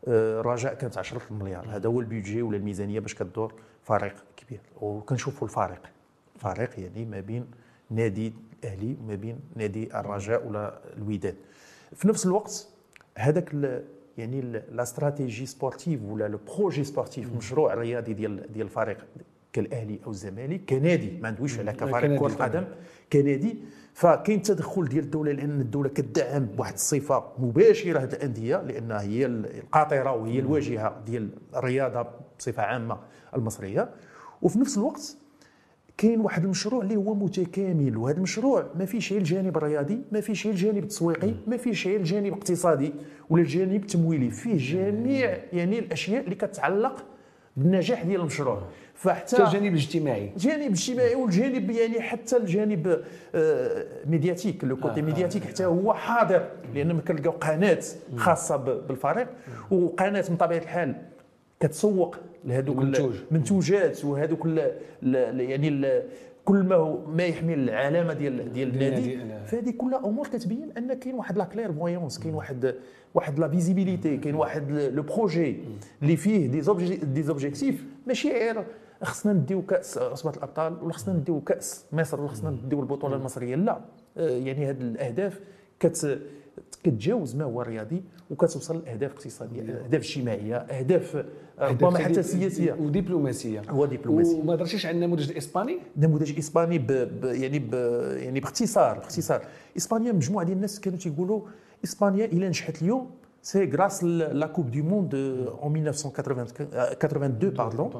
آه، 0.09 0.41
رجاء 0.41 0.75
كانت 0.75 0.99
10 0.99 1.23
مليار 1.31 1.67
هذا 1.69 1.89
هو 1.89 2.01
البيدجي 2.01 2.43
ولا 2.43 2.57
الميزانية 2.57 3.01
باش 3.01 3.15
كدور 3.15 3.55
فريق 3.83 4.15
كبير. 4.37 4.61
وكنشوفوا 4.81 5.49
الفارق 5.49 5.91
فارق 6.39 6.81
يعني 6.81 7.05
ما 7.05 7.21
بين 7.21 7.47
نادي 7.91 8.35
الأهلي 8.65 8.97
وما 9.03 9.15
بين 9.15 9.41
نادي 9.57 10.01
الرجاء 10.01 10.47
ولا 10.47 10.79
الوداد. 10.97 11.37
في 11.95 12.09
نفس 12.09 12.27
الوقت 12.27 12.69
هذاك 13.19 13.55
يعني 14.19 14.41
la 14.41 14.83
stratégie 14.83 15.47
sportive 15.47 16.03
ولا 16.03 16.29
le 16.29 16.39
projet 16.59 16.85
sportif 16.85 17.29
المشروع 17.29 17.73
الرياضي 17.73 18.13
ديال 18.13 18.53
ديال 18.53 18.67
الفريق 18.67 19.07
كالأهلي 19.53 19.99
أو 20.07 20.11
الزمالك 20.11 20.61
كنادي 20.69 21.19
ما 21.21 21.31
ندويش 21.31 21.59
على 21.59 21.73
كفريق 21.73 22.21
كرة 22.21 22.45
قدم 22.45 22.65
كنادي. 23.13 23.57
فكاين 23.95 24.43
تدخل 24.43 24.85
ديال 24.85 25.05
الدولة 25.05 25.33
لأن 25.33 25.61
الدولة 25.61 25.89
كتدعم 25.89 26.45
بواحد 26.45 26.73
الصفة 26.75 27.25
مباشرة 27.39 27.99
هذه 27.99 28.13
الأندية 28.13 28.63
لانها 28.63 29.01
هي 29.03 29.27
القاطرة 29.27 30.13
وهي 30.13 30.39
الواجهة 30.39 31.03
ديال 31.07 31.29
الرياضة 31.57 32.07
بصفة 32.39 32.63
عامة 32.63 32.99
المصرية. 33.35 33.91
وفي 34.43 34.59
نفس 34.59 34.79
الوقت 34.79 35.17
كاين 35.99 36.21
واحد 36.21 36.45
المشروع 36.45 36.83
اللي 36.83 36.97
هو 36.97 37.15
متكامل 37.15 37.97
وهذا 37.97 38.17
المشروع 38.17 38.67
ما 38.75 38.85
فيش 38.85 39.13
غير 39.13 39.21
الجانب 39.21 39.57
الرياضي 39.57 40.01
ما 40.13 40.21
فيش 40.21 40.47
غير 40.47 40.55
الجانب 40.55 40.83
التسويقي 40.83 41.35
ما 41.47 41.57
فيش 41.57 41.87
غير 41.87 42.01
الجانب 42.01 42.27
الاقتصادي 42.27 42.93
ولا 43.31 43.43
الجانب 43.43 43.83
التمويلي. 43.83 44.31
فيه 44.31 44.57
جميع 44.59 45.37
يعني 45.53 45.79
الأشياء 45.79 46.25
اللي 46.25 46.35
كتعلق 46.35 47.05
بالنجاح 47.57 48.03
ديال 48.03 48.21
المشروع. 48.21 48.63
فحتى 48.95 49.45
الجانب 49.45 49.67
الاجتماعي. 49.67 50.31
الجانب 50.37 50.63
الاجتماعي 50.67 51.15
والجانب 51.15 51.71
يعني 51.71 52.01
حتى 52.01 52.37
الجانب 52.37 53.03
آه، 53.35 53.87
médiatique 54.07 54.65
le 54.65 54.77
côté 54.77 55.01
آه 55.01 55.05
médiatique 55.05 55.45
حتى 55.45 55.65
هو 55.65 55.95
حاضر 55.95 56.49
لأن 56.75 57.01
كنلقاو 57.01 57.33
قناة 57.33 57.83
خاصة 58.17 58.57
بالفريق 58.57 59.29
وقناة 59.71 60.25
من 60.31 60.37
طبيعة 60.37 60.59
الحال 60.59 60.95
كتسوق 61.61 62.17
لهذوك 62.47 62.79
المنتوجات 63.31 64.05
وهذوك 64.05 64.47
يعني 65.03 66.01
كل 66.45 66.63
ما 66.63 66.75
هو 66.75 67.07
ما 67.07 67.23
يحمل 67.23 67.59
العلامة 67.59 68.13
ديال 68.13 68.53
ديال 68.53 68.69
النادي. 68.69 69.19
فهذه 69.47 69.71
كلها 69.71 69.99
أمور 69.99 70.27
كتبين 70.27 70.71
أن 70.79 70.95
كاين 70.95 71.15
واحد 71.15 71.39
la 71.39 71.45
clairvoyance 71.45 72.19
كاين 72.19 72.35
واحد 72.35 72.75
واحد 73.15 73.39
la 73.39 73.49
visibilité 73.49 74.17
كاين 74.17 74.35
واحد 74.35 74.73
le 74.73 75.03
projet 75.03 75.57
اللي 76.03 76.17
فيه 76.17 76.47
des 76.47 76.61
des 77.05 77.23
objectifs 77.23 77.85
ماشي 78.07 78.31
غير 78.31 78.65
خصنا 79.03 79.33
نديو 79.33 79.63
كأس 79.63 79.99
عصبة 79.99 80.37
الأبطال 80.37 80.83
ولا 80.83 80.93
خصنا 80.93 81.15
نديو 81.15 81.41
كأس 81.41 81.85
مصر 81.93 82.21
ولا 82.21 82.29
خصنا 82.29 82.51
نديو 82.51 82.81
البطولة 82.81 83.17
المصرية 83.17 83.55
لا. 83.57 83.81
آه، 84.17 84.29
يعني 84.31 84.71
هذه 84.71 84.81
الأهداف 84.81 85.41
كت 85.81 86.19
كتجاوز 86.83 87.37
ما 87.37 87.45
هو 87.45 87.63
رياضي 87.63 88.03
وكتوصل 88.31 88.83
لأهداف 88.85 89.13
اقتصادية 89.13 89.63
أهداف 89.63 90.03
اجتماعية 90.03 90.57
أهداف 90.57 91.25
ربما 91.59 91.99
حتى 91.99 92.23
سياسية. 92.23 92.73
ودبلوماسية. 92.73 93.63
هو 93.71 93.87
دبلوماسية. 93.87 94.39
وما 94.39 94.57
درتيش 94.57 94.87
على 94.87 94.95
النموذج 94.95 95.31
الاسباني 95.31 95.79
النموذج 95.97 96.31
الاسباني 96.31 96.79
ب... 96.79 96.87
ب... 96.87 97.25
يعني 97.25 97.59
ب... 97.59 97.75
يعني 98.17 98.41
باختصار 98.41 98.99
باختصار. 98.99 99.43
إسبانيا 99.77 100.13
مجموعة 100.13 100.47
ديال 100.47 100.57
الناس 100.57 100.81
كانوا 100.81 100.99
تيقولوا 100.99 101.41
إسبانيا 101.85 102.25
إلى 102.25 102.49
نجحت 102.49 102.83
اليوم 102.83 103.11
c'est 103.43 103.71
grâce 103.71 104.05
la 104.05 104.47
coupe 104.47 104.71
du 104.71 104.83
monde 104.83 105.15
en 105.15 105.77
1982 105.77 107.51
pardon 107.51 107.91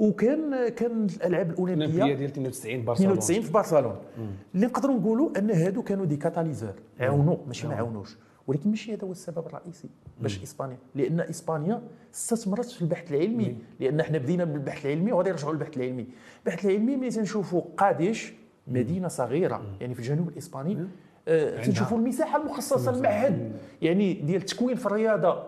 وكان 0.00 0.68
كان 0.68 1.06
الألعاب 1.16 1.50
الأولمبية 1.50 2.14
ديال 2.14 2.30
92 2.30 2.84
برشلونة. 2.84 3.12
92 3.12 3.42
في 3.42 3.52
برشلونة. 3.52 3.96
اللي 4.54 4.66
نقدروا 4.66 4.96
نقولوا 4.96 5.38
أن 5.38 5.50
هادو 5.50 5.82
كانوا 5.82 6.04
دي 6.04 6.16
كاتاليزور. 6.16 6.74
عاونوا 7.00 7.36
ماشي 7.46 7.68
ما 7.68 7.74
عاونوش 7.74 8.16
ولكن 8.46 8.70
ماشي 8.70 8.94
هذا 8.94 9.04
هو 9.04 9.12
السبب 9.12 9.46
الرئيسي 9.46 9.88
باش 10.20 10.42
إسبانيا. 10.42 10.76
لأن 10.94 11.20
إسبانيا 11.20 11.82
استثمرت 12.14 12.70
في 12.70 12.82
البحث 12.82 13.12
العلمي. 13.12 13.56
لأن 13.80 14.00
إحنا 14.00 14.18
بدينا 14.18 14.44
بالبحث 14.44 14.86
العلمي 14.86 15.12
وغادي 15.12 15.30
نرجعوا 15.30 15.52
للبحث 15.52 15.76
العلمي. 15.76 16.06
البحث 16.46 16.64
العلمي 16.64 16.96
ملي 16.96 17.10
تنشوفوا 17.10 17.62
قاديش 17.76 18.32
مدينة 18.66 19.08
صغيرة. 19.08 19.62
يعني 19.80 19.94
في 19.94 20.00
الجنوب 20.00 20.28
الإسباني 20.28 20.86
آه 21.28 21.62
تنشوفوا 21.62 21.98
المساحة 21.98 22.42
المخصصة 22.42 22.92
للمعهد. 22.92 23.52
يعني 23.82 24.12
ديال 24.12 24.40
التكوين 24.40 24.76
في 24.76 24.86
الرياضة. 24.86 25.42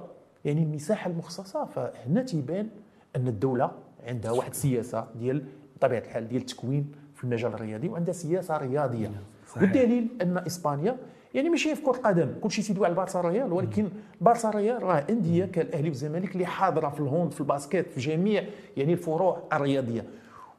يعني 0.45 0.63
المساحة 0.63 1.11
المخصصة. 1.11 1.65
فهنا 1.65 2.23
تيبان 2.23 2.69
أن 3.17 3.29
الدولة 3.29 3.71
عندها 4.07 4.31
واحد 4.31 4.51
السياسة 4.51 5.07
ديال 5.19 5.45
بطبيعه 5.77 6.01
الحال 6.01 6.29
ديال 6.29 6.41
التكوين 6.41 6.93
في 7.15 7.25
المجال 7.25 7.55
الرياضي 7.55 7.89
وعندها 7.89 8.13
سياسة 8.13 8.57
رياضية 8.57 9.11
صحيح. 9.49 9.63
والدليل 9.63 10.09
أن 10.23 10.39
إسبانيا 10.39 10.97
يعني 11.35 11.49
ماشي 11.49 11.75
في 11.75 11.83
كرة 11.83 11.97
القدم 11.97 12.35
كلشي 12.41 12.63
تيدوي 12.63 12.85
على 12.85 12.93
البارسا 12.93 13.21
ريال 13.21 13.53
ولكن 13.53 13.89
البارسا 14.21 14.51
ريال 14.51 14.83
راه 14.83 15.05
أندية 15.11 15.45
كالأهلي 15.45 15.89
والزمالك 15.89 16.33
اللي 16.33 16.47
حاضرة 16.47 16.89
في 16.89 17.01
ال 17.01 17.07
hand 17.07 17.33
في 17.33 17.41
ال 17.41 17.48
basket 17.48 17.91
في 17.91 18.01
جميع 18.01 18.45
يعني 18.77 18.93
الفروع 18.93 19.43
الرياضية 19.53 20.05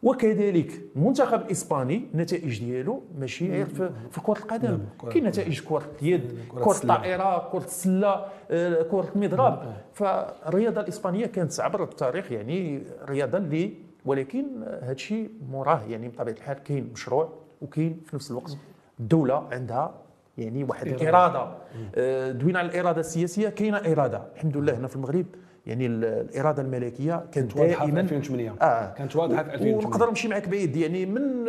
وكذلك 0.04 0.72
المنتخب 0.96 1.42
الاسباني 1.42 2.08
النتائج 2.14 2.60
ديالو 2.60 3.02
ماشي 3.20 3.52
غير 3.52 3.66
في, 3.66 3.90
في 4.12 4.22
كرة 4.22 4.38
القدم. 4.38 4.80
كاين 5.12 5.24
نتائج 5.28 5.60
كرة 5.62 5.92
اليد 6.02 6.40
كرة 6.50 6.62
الطائره 6.84 7.50
كرة 7.52 7.66
السلة 7.66 8.26
آه، 8.52 8.82
كرة 8.82 9.12
المضرب. 9.16 9.74
فالرياضة 9.94 10.82
الإسبانية 10.82 11.26
كانت 11.26 11.60
عبر 11.60 11.84
التاريخ 11.84 12.32
يعني 12.32 12.84
رياضة 13.10 13.38
اللي 13.38 13.74
ولكن 14.06 14.46
هذا 14.82 14.92
الشيء 14.92 15.30
موراه 15.52 15.82
يعني 15.90 16.08
بطبيعة 16.10 16.36
الحال 16.36 16.58
كاين 16.64 16.90
مشروع 16.94 17.30
وكاين 17.62 18.02
في 18.06 18.16
نفس 18.16 18.32
الوقت 18.32 18.58
الدولة 19.00 19.48
عندها 19.52 19.94
يعني 20.38 20.64
واحد 20.64 20.88
الإرادة. 20.88 21.48
آه، 21.96 22.32
دوينا 22.32 22.60
على 22.60 22.68
الإرادة 22.68 23.00
السياسية 23.00 23.50
كاينة 23.50 23.78
إرادة. 23.78 24.24
الحمد 24.36 24.58
لله 24.58 24.78
هنا 24.78 24.88
في 24.88 24.96
المغرب 24.96 25.26
يعني 25.66 25.86
الإرادة 25.86 26.62
الملكية 26.62 27.26
كانت 27.32 27.58
واضحة 27.58 27.86
في 27.86 28.00
2008 28.00 28.56
آه. 28.62 28.94
كانت 28.94 29.16
واضحة 29.16 29.44
في 29.44 29.54
2008 29.54 29.86
ونقدر 29.86 30.10
نمشي 30.10 30.28
معك 30.28 30.50
بعيد 30.50 30.76
يعني 30.76 31.06
من 31.06 31.46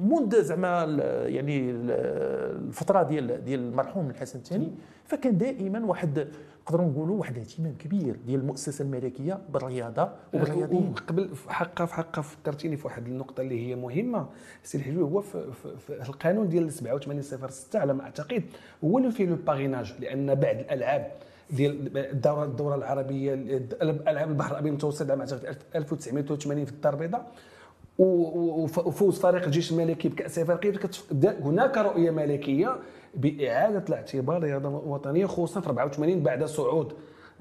منذ 0.00 0.42
زعما 0.42 0.84
يعني 1.26 1.70
الفترة 1.70 3.02
ديال 3.02 3.44
ديال 3.44 3.60
المرحوم 3.60 4.10
الحسن 4.10 4.38
الثاني 4.38 4.72
فكان 5.04 5.38
دائما 5.38 5.86
واحد 5.86 6.28
نقدروا 6.62 6.86
نقولوا 6.86 7.18
واحد 7.18 7.36
الاهتمام 7.36 7.74
كبير 7.78 8.16
ديال 8.26 8.40
المؤسسة 8.40 8.82
الملكية 8.82 9.38
بالرياضة 9.52 10.08
وبالرياضيين. 10.34 10.94
قبل 11.08 11.28
في 11.28 11.52
حقه 11.52 11.84
في 11.84 11.94
حقه 11.94 12.22
فكرتيني 12.22 12.76
في 12.76 12.86
واحد 12.86 13.06
النقطة 13.06 13.40
اللي 13.40 13.68
هي 13.68 13.76
مهمة 13.76 14.26
سي 14.62 14.78
الحلوي 14.78 15.02
هو 15.02 15.20
في, 15.20 15.52
في, 15.52 15.78
في 15.78 16.08
القانون 16.08 16.48
ديال 16.48 16.72
8706 16.72 17.78
على 17.78 17.94
ما 17.94 18.02
أعتقد 18.02 18.42
هو 18.84 18.98
اللي 18.98 19.10
فيه 19.10 19.26
لو 19.26 19.36
باغيناج 19.36 19.94
لأن 20.00 20.34
بعض 20.34 20.56
الألعاب 20.56 21.12
ديال 21.52 21.98
الدوره 21.98 22.44
الدورة 22.44 22.74
العربية 22.74 23.34
العاب 24.08 24.30
البحر 24.30 24.52
الأبيض 24.52 24.68
المتوسط 24.68 25.10
عام 25.10 25.22
1983 25.22 26.64
في 26.64 26.72
الدار 26.72 26.94
البيضاء. 26.94 27.32
وفوز 27.98 29.18
فريق 29.18 29.44
الجيش 29.44 29.72
الملكي 29.72 30.08
بكأس 30.08 30.38
افريقيا 30.38 30.90
هناك 31.22 31.78
رؤية 31.78 32.10
ملكية 32.10 32.76
بإعادة 33.14 33.84
الاعتبار 33.88 34.36
الرياضه 34.36 34.68
الوطنية 34.68 35.26
خصوصا 35.26 35.60
في 35.60 35.66
84 35.66 36.22
بعد 36.22 36.44
صعود 36.44 36.92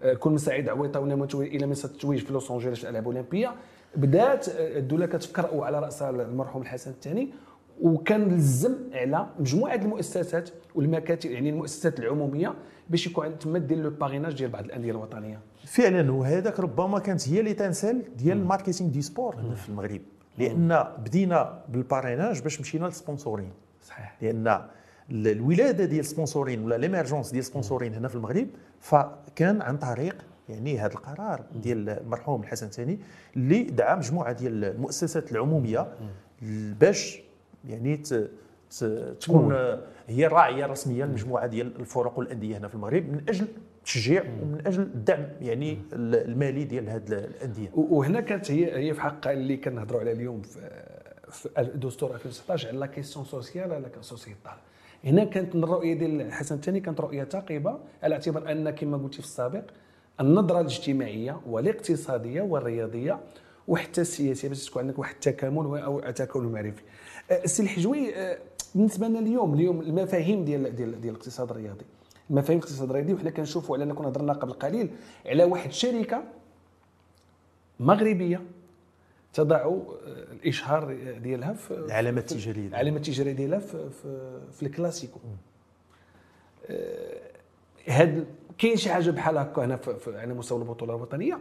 آه، 0.03 0.13
كل 0.13 0.30
من 0.30 0.43
سعيد 0.43 0.70
عويطة 0.70 1.00
ونوال 1.00 1.27
إلى 1.34 1.65
منصة 1.65 1.86
التتويج 1.88 2.20
في 2.20 2.34
لوس 2.34 2.51
أنجلوس 2.51 2.84
الالعاب 2.84 3.10
الأولمبية. 3.10 3.56
بدأت 3.96 4.50
آه، 4.50 4.77
الدولة 4.77 5.06
كتفكر 5.06 5.50
وعلى 5.53 5.80
راسها 5.80 6.10
المرحوم 6.10 6.62
الحسن 6.62 6.91
الثاني. 6.91 7.34
وكان 7.82 8.28
لزم 8.28 8.75
على 8.94 9.28
مجموعة 9.40 9.75
المؤسسات 9.75 10.50
والمكاتب 10.75 11.32
يعني 11.32 11.50
المؤسسات 11.50 12.00
العمومية 12.00 12.54
باش 12.90 13.08
يكون 13.08 13.40
تما 13.40 13.60
دير 13.60 13.78
le 13.77 13.89
parrainage 13.89 14.34
ديال 14.34 14.50
بعض 14.50 14.63
الأندية 14.63 14.92
الوطنية. 14.92 15.40
فعلا 15.66 16.12
وهذاك 16.12 16.60
ربما 16.60 17.00
كانت 17.00 17.30
هي 17.30 17.40
l'essence 17.39 18.01
ديال 18.18 18.38
ال 18.38 18.43
marketing 18.43 18.89
du 18.89 19.01
sport 19.01 19.36
هنا 19.36 19.56
في 19.56 19.70
المغرب. 19.70 20.01
لأن 20.38 20.86
بدينا 20.98 21.63
بال 21.70 21.82
parrainage 21.82 22.41
باش 22.42 22.62
مشينا 22.62 22.86
لل 22.86 22.96
sponsoring. 22.96 23.51
صحيح. 23.88 24.18
لأن 24.22 24.62
الولادة 25.12 25.86
ديال 25.86 26.00
ال 26.00 26.05
sponsoring 26.05 26.63
ولا 26.63 26.75
l'émergence 26.75 27.30
ديال 27.32 27.40
ال 27.39 27.44
sponsoring 27.44 27.94
هنا 27.94 28.08
في 28.08 28.16
المغرب 28.16 28.48
فكان 28.80 29.62
عن 29.62 29.78
طريق 29.78 30.16
يعني 30.50 30.80
هذا 30.80 30.94
القرار 30.94 31.44
ديال 31.56 31.90
المرحوم 31.90 32.42
الحسن 32.42 32.66
الثاني 32.66 33.00
اللي 33.36 33.63
دعا 33.63 33.96
مجموعة 33.96 34.32
ديال 34.32 34.66
المؤسسات 34.66 35.32
العمومية 35.32 35.88
باش 36.80 37.22
يعني 37.65 38.01
تكون 39.20 39.53
هي 40.08 40.25
الراعيه 40.25 40.65
الرسميه 40.65 41.06
لمجموعة 41.06 41.48
ديال 41.48 41.75
الفرق 41.80 42.20
والأندية 42.20 42.58
هنا 42.58 42.68
في 42.68 42.75
المغرب 42.75 43.03
من 43.10 43.24
أجل 43.30 43.48
التشجيع 43.77 44.24
ومن 44.24 44.68
أجل 44.68 44.82
الدعم 44.82 45.25
يعني 45.41 45.77
المالي 45.94 46.63
ديال 46.63 46.89
هذه 46.89 47.03
الأندية. 47.08 47.70
وهنا 47.74 48.20
كانت 48.20 48.51
هي 48.51 48.77
هي 48.77 48.94
في 48.94 49.01
حق 49.01 49.27
اللي 49.27 49.58
كنهضروا 49.58 50.00
على 50.00 50.12
اليوم 50.12 50.41
في, 50.41 51.50
الدستور 51.58 52.13
2016 52.13 52.68
على 52.68 52.77
la 52.77 52.86
question 52.86 53.25
sociale 53.25 53.70
la 53.70 54.01
sociétale 54.01 54.51
هنا 55.03 55.24
كانت 55.24 55.56
الرؤية 55.56 55.94
ديال 55.94 56.22
الحسن 56.22 56.56
الثاني 56.56 56.80
كانت 56.80 57.01
رؤية 57.01 57.24
ثاقبة 57.24 57.80
على 58.03 58.15
اعتبار 58.15 58.51
أن 58.51 58.70
كما 58.70 58.98
قلتي 58.98 59.18
في 59.18 59.27
السابق 59.27 59.63
النظرة 60.20 60.60
الاجتماعية 60.62 61.41
والاقتصادية 61.46 62.41
والرياضية 62.41 63.20
وحتى 63.68 64.01
السياسية 64.01 64.50
باش 64.50 64.65
تكون 64.65 64.82
عندك 64.82 65.00
واحد 65.00 65.13
التكامل 65.13 65.82
أو 65.82 66.00
تكامل 66.00 66.48
معرفي. 66.48 66.82
السي 67.32 67.64
الحجوي 67.64 68.16
أه، 68.16 68.38
بالنسبة 68.76 69.08
لنا 69.08 69.20
اليوم 69.20 69.54
اليوم 69.54 69.82
المفاهيم 69.82 70.46
ديال 70.46 70.76
ديال 70.76 71.02
ديال 71.02 71.14
الاقتصاد 71.14 71.50
الرياضي. 71.50 71.86
المفاهيم 72.30 72.60
الاقتصاد 72.60 72.90
الرياضي 72.90 73.14
وحنا 73.14 73.30
كنشوفوا 73.30 73.78
على 73.78 73.94
كنا 73.94 74.08
هضرنا 74.08 74.34
قبل 74.34 74.54
قليل 74.54 74.90
على 75.26 75.44
واحد 75.44 75.70
الشركة 75.70 76.24
مغربية 77.80 78.42
تضع 79.34 79.58
آه، 79.58 79.98
الإشهار 80.32 80.94
ديالها 81.24 81.54
في 81.54 81.72
العلامة 81.72 82.20
التجارية. 82.20 82.68
العلامة 82.68 82.98
التجارية 82.98 83.32
ديالها 83.32 83.60
في, 83.60 83.90
في, 83.90 84.40
في 84.52 84.64
الكلاسيكو. 84.64 85.20
هاد 87.88 88.26
كاين 88.58 88.78
شي 88.78 88.90
حاجة 88.90 89.10
بحال 89.10 89.38
هكا 89.38 89.66
هنا 89.66 89.80
على 90.08 90.34
مستوى 90.34 90.60
البطولة 90.60 90.96
الوطنية 90.96 91.40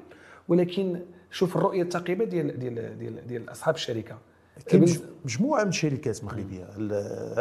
ولكن 0.49 1.01
شوف 1.31 1.57
الرؤية 1.57 1.83
الثاقبة 1.83 2.25
ديال 2.25 2.59
ديال 2.59 2.99
ديال, 2.99 3.27
ديال 3.27 3.51
أصحاب 3.51 3.75
الشركة. 3.75 4.19
مجموعة 5.25 5.62
من 5.62 5.69
الشركات 5.69 6.25
مغربيه 6.25 6.64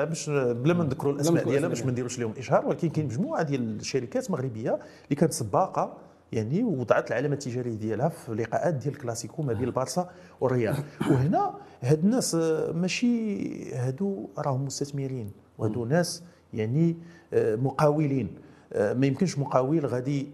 باش 0.03 0.29
بلا 0.29 0.73
ما 0.73 0.83
نذكروا 0.83 1.13
الأسماء 1.13 1.43
ديالها 1.43 1.69
باش 1.69 1.83
ما 1.83 1.91
نديروش 1.91 2.19
لهم 2.19 2.33
إشهار 2.37 2.65
ولكن 2.65 2.89
كاين 2.89 3.05
مجموعة 3.05 3.43
ديال 3.43 3.79
الشركات 3.79 4.31
مغربية 4.31 4.79
اللي 5.03 5.15
كانت 5.15 5.33
سباقة 5.33 5.97
يعني 6.31 6.63
وضعت 6.63 7.07
العلامة 7.11 7.33
التجارية 7.33 7.75
ديالها 7.75 8.09
في 8.09 8.31
لقاءات 8.31 8.73
ديال 8.73 8.93
الكلاسيكو 8.93 9.43
ما 9.43 9.53
بين 9.53 9.63
البارسا 9.63 10.09
والريال. 10.41 10.75
وهنا 11.11 11.53
هاد 11.81 12.03
الناس 12.03 12.35
ماشي 12.73 13.73
هادو 13.73 14.29
راهم 14.37 14.65
مستثمرين 14.65 15.31
وهادو 15.57 15.85
ناس 15.85 16.23
يعني 16.53 16.97
آه، 17.33 17.55
مقاولين. 17.55 18.29
آه، 18.73 18.93
ما 18.93 19.05
يمكنش 19.07 19.37
مقاول 19.39 19.85
غادي 19.85 20.27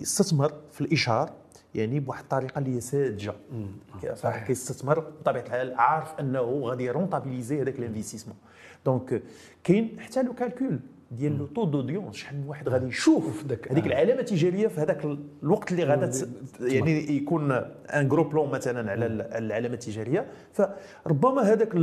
يستثمر 0.00 0.52
في 0.72 0.80
الإشهار. 0.80 1.32
يعني 1.74 2.00
بواحد 2.00 2.22
الطريقة 2.22 2.58
اللي 2.58 2.76
هي 2.76 2.80
ساذجة. 2.80 3.34
صحيح. 4.14 4.46
كيستثمر 4.46 5.00
بطبيعة 5.00 5.42
الحال 5.42 5.74
عارف 5.74 6.20
أنه 6.20 6.40
غادي 6.40 6.84
ي 6.84 6.90
rentabiliser 6.90 7.62
هذاك 7.62 7.78
ال 7.78 7.82
investissement 7.82 8.36
donc 8.86 9.22
كاين 9.64 10.00
حتى 10.00 10.22
le 10.22 10.32
calcul 10.32 10.80
ديال 11.10 11.38
le 11.38 11.46
taux 11.46 11.64
d'audience 11.64 12.16
شحال 12.16 12.40
من 12.40 12.48
واحد 12.48 12.68
غادي 12.68 12.86
يشوف 12.86 13.44
هذيك 13.70 13.86
العلامة 13.86 14.20
التجارية 14.20 14.68
في 14.68 14.80
هذاك 14.80 15.04
الوقت 15.42 15.72
اللي 15.72 15.84
غادا 15.84 16.10
يعني 16.60 17.16
يكون 17.16 17.52
un 17.90 18.08
gros 18.08 18.24
plan 18.24 18.50
مثلا 18.50 18.90
على 18.90 19.06
العلامة 19.38 19.74
التجارية. 19.74 20.26
فربما 20.52 21.42
هذاك 21.42 21.74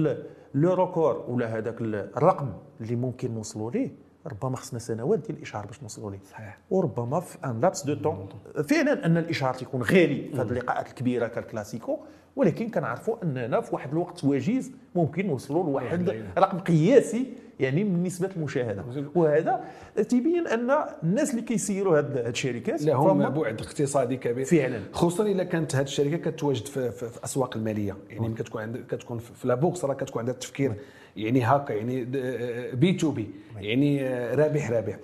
le 0.53 0.74
record 0.74 1.25
ولا 1.27 1.58
هذاك 1.58 1.82
الرقم 1.82 2.54
اللي 2.82 2.96
ممكن 2.96 3.34
نوصلوا 3.34 3.72
ليه 3.72 4.04
ربما 4.27 4.58
خصنا 4.58 4.79
سنوات 4.79 5.20
ديال 5.20 5.38
الاشهار 5.38 5.65
باش 5.65 5.82
نوصلوا 5.82 6.12
ليه. 6.12 6.19
صحيح. 6.32 6.58
وربما 6.69 7.19
في 7.19 7.38
un 7.45 7.62
laps 7.62 7.84
de 7.84 7.93
temps 7.93 8.30
فعلا 8.69 9.06
أن 9.06 9.17
الاشهار 9.17 9.54
تيكون 9.54 9.82
غالي 9.82 10.30
في 10.30 10.36
هذه 10.36 10.41
اللقاءات 10.41 10.88
الكبيرة 10.88 11.28
كالكلاسيكو 11.28 11.99
ولكن 12.36 12.69
كنعرفوا 12.69 13.15
أننا 13.23 13.62
في 13.62 13.76
واحد 13.76 13.91
الوقت 13.91 14.23
وجيز 14.23 14.71
ممكن 14.95 15.28
نوصلوا 15.28 15.63
لواحد 15.63 16.10
رقم 16.38 16.60
قياسي 16.60 17.34
يعني 17.60 17.84
من 17.84 18.04
نسبة 18.04 18.30
المشاهدة. 18.38 18.84
وهذا 19.15 19.63
تيبين 20.10 20.47
أن 20.47 20.71
الناس 21.04 21.32
اللي 21.32 21.41
كيسيروا 21.41 21.99
هذه 21.99 22.28
الشركات 22.28 22.82
لهم 22.82 23.30
بعد 23.30 23.62
اقتصادي 23.62 24.17
كبير. 24.17 24.45
فعلا. 24.45 24.80
خصوصا 24.91 25.26
اذا 25.26 25.43
كانت 25.43 25.76
هذه 25.76 25.84
الشركة 25.84 26.32
كتواجد 26.32 26.65
في, 26.65 26.91
في, 26.91 27.10
في 27.10 27.17
الاسواق 27.17 27.58
المالية. 27.58 27.97
يعني 28.10 28.34
كتكون 28.34 28.62
عند 28.62 28.78
كتكون 28.89 29.17
في 29.17 29.47
la 29.47 29.56
bourse 29.56 29.88
راه 29.88 29.93
كتكون 29.93 30.19
عندها 30.19 30.34
التفكير. 30.34 30.73
يعني 31.15 31.43
هكا 31.43 31.73
يعني 31.73 32.06
B 32.75 32.93
to 32.93 33.12
B 33.12 33.30
يعني 33.56 34.08
رابح 34.36 34.69
رابح. 34.69 34.99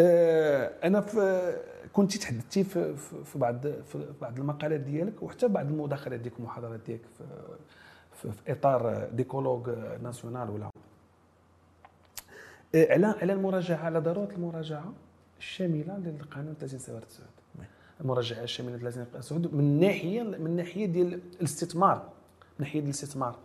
آه، 0.00 0.72
أنا 0.84 1.00
في 1.00 1.52
كنت 1.92 2.16
تحدثتي 2.16 2.64
في, 2.64 2.96
في 3.24 3.38
بعض 3.38 3.66
في 3.66 4.06
بعض 4.20 4.38
المقالات 4.38 4.80
ديالك 4.80 5.22
وحتى 5.22 5.48
بعض 5.48 5.66
المداخلات 5.66 6.20
ديالك 6.20 6.38
المحاضرات 6.38 6.80
ديالك 6.86 7.02
في, 7.18 7.24
في, 8.12 8.32
في 8.32 8.52
إطار 8.52 9.08
ديكولوج 9.12 9.70
ناسيونال 10.02 10.50
ولا؟ 10.50 10.70
آه، 12.74 12.92
على 12.92 13.06
على 13.06 13.32
المراجعة 13.32 13.76
على 13.84 13.98
ضرورة 13.98 14.28
المراجعة 14.36 14.92
الشاملة 15.38 15.98
للقانون 15.98 16.54
397 16.60 17.26
المراجعة 18.00 18.42
الشاملة 18.42 18.78
397 18.78 19.54
من 19.54 19.80
ناحية 19.80 20.22
من 20.22 20.56
ناحية 20.56 20.86
ديال 20.86 21.20
الاستثمار 21.40 21.96
من 22.58 22.64
ناحية 22.66 22.80
الاستثمار. 22.80 23.38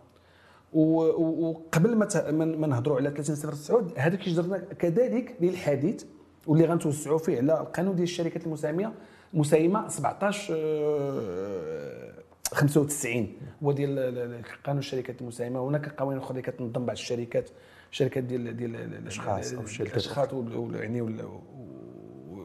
وقبل 0.72 1.94
ما 2.34 2.66
نهضروا 2.66 2.96
على 2.96 3.10
30 3.10 3.34
صفر 3.36 3.54
سعود 3.54 3.92
هذا 3.96 4.16
كيجرنا 4.16 4.58
كذلك 4.58 5.36
للحديث 5.40 6.04
واللي 6.46 6.64
غنتوسعوا 6.66 7.18
فيه 7.18 7.36
على 7.36 7.60
القانون 7.60 7.94
ديال 7.94 8.04
الشركات 8.04 8.46
المساهمة 8.46 8.92
مساهمة 9.34 9.88
17 9.88 10.54
95 12.52 13.32
هو 13.62 13.72
ديال 13.72 14.42
قانون 14.64 14.78
الشركات 14.78 15.20
المساهمة. 15.20 15.68
هناك 15.68 15.88
قوانين 15.88 16.22
أخرى 16.22 16.30
اللي 16.30 16.42
كتنظم 16.42 16.86
بعض 16.86 16.96
الشركات 16.96 17.50
الشركات 17.92 18.24
ديال 18.24 18.56
ديال 18.56 18.76
الأشخاص 18.76 19.52
أو 19.52 19.60
الشركات. 19.60 19.92
الأشخاص 19.92 20.28
يعني 20.74 21.00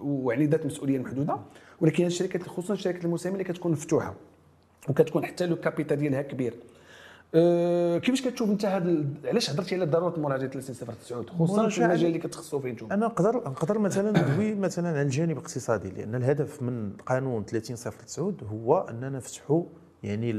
ويعني 0.03 0.45
ذات 0.45 0.65
مسؤولية 0.65 0.99
محدودة. 0.99 1.39
ولكن 1.81 2.05
الشركات 2.05 2.43
خصوصا 2.43 2.73
الشركات 2.73 3.05
المساهمة 3.05 3.35
اللي 3.35 3.53
كتكون 3.53 3.71
مفتوحة 3.71 4.13
وكتكون 4.89 5.25
حتى 5.25 5.45
لو 5.45 5.55
كابيتال 5.55 5.97
ديالها 5.97 6.21
كبير. 6.21 6.53
أه 7.35 7.97
كيفاش 7.97 8.21
كتشوف 8.21 8.49
انت 8.49 8.65
هذا 8.65 9.03
علاش 9.25 9.49
هضرتي 9.49 9.75
على 9.75 9.85
ضروره 9.85 10.19
مراجعه 10.19 10.49
3009 10.49 11.25
خصوصا 11.39 11.69
في 11.69 11.85
المجال 11.85 12.05
اللي 12.07 12.19
كتخصصوا 12.19 12.59
فيه 12.59 12.69
أنتم 12.69 12.91
أنا 12.91 13.05
نقدر 13.05 13.35
نقدر 13.35 13.79
مثلا 13.79 14.11
ندوي 14.21 14.55
مثلا 14.55 14.89
على 14.89 15.01
الجانب 15.01 15.31
الاقتصادي 15.31 15.89
لأن 15.89 16.15
الهدف 16.15 16.61
من 16.61 16.93
قانون 17.05 17.45
3009 17.45 18.33
هو 18.49 18.77
أننا 18.77 19.09
نفتحوا 19.09 19.63
يعني 20.03 20.31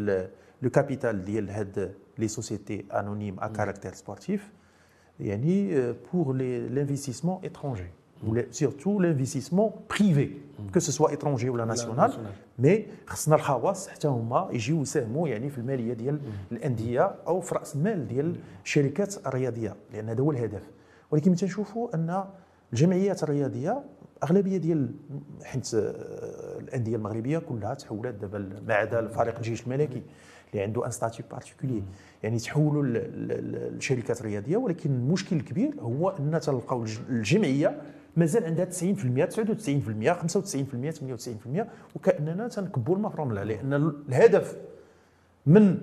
le 0.62 0.70
capital 0.72 1.24
ديال 1.24 1.50
هاد 1.50 1.94
les 2.18 2.28
sociétés 2.28 2.84
anonymes 2.92 3.40
à 3.40 3.46
caractère 3.46 3.92
sportif 3.92 4.52
يعني 5.20 5.82
pour 6.12 6.32
l'investissement 6.32 7.40
étranger 7.44 7.90
surtout 8.50 9.00
l'investissement 9.00 9.68
privé 9.88 10.40
que 10.72 10.80
ce 10.80 10.92
soit 10.92 11.12
étranger 11.12 11.48
ولا 11.48 11.64
national 11.64 12.12
mais 12.58 12.86
خصنا 13.06 13.36
الخواص 13.36 13.88
حتى 13.88 14.08
هما 14.08 14.48
يجيو 14.52 14.82
يساهموا 14.82 15.28
يعني 15.28 15.50
في 15.50 15.58
الماليه 15.58 15.92
ديال 15.92 16.20
الانديه 16.52 17.14
أو 17.26 17.40
في 17.40 17.54
راس 17.54 17.76
المال 17.76 18.08
ديال 18.08 18.36
الشركات 18.64 19.26
الرياضيه 19.26 19.76
لأن 19.92 20.08
هذا 20.08 20.20
هو 20.20 20.30
الهدف 20.30 20.62
ولكن 21.10 21.34
تنشوفوا 21.34 21.94
ان 21.94 22.24
الجمعيات 22.72 23.22
الرياضيه 23.22 23.82
اغلبيه 24.22 24.56
ديال 24.56 24.94
حيت 25.44 25.70
الانديه 26.58 26.96
المغربيه 26.96 27.38
كلها 27.38 27.74
تحولت 27.74 28.14
دابا 28.14 28.50
ما 28.66 28.74
عدا 28.74 29.08
فريق 29.08 29.36
الجيش 29.36 29.62
الملكي 29.62 30.02
اللي 30.52 30.62
عنده 30.62 30.86
un 30.86 30.90
statut 30.90 31.24
particulier 31.30 31.82
يعني 32.22 32.38
تحولوا 32.38 32.82
للشركات 32.82 34.20
الرياضيه 34.20 34.56
ولكن 34.56 34.90
المشكل 34.90 35.36
الكبير 35.36 35.74
هو 35.80 36.08
ان 36.08 36.40
تلقاو 36.40 36.84
الجمعيه 37.08 37.80
مازال 38.18 38.44
عندها 38.44 38.64
90% 38.64 38.68
99% 38.68 38.74
95% 40.32 40.94
98% 41.58 41.66
وكأننا 41.96 42.48
تنكبوا 42.48 42.96
الما 42.96 43.08
فالرملة 43.08 43.42
لأن 43.42 43.74
الهدف 44.08 44.56
من 45.46 45.78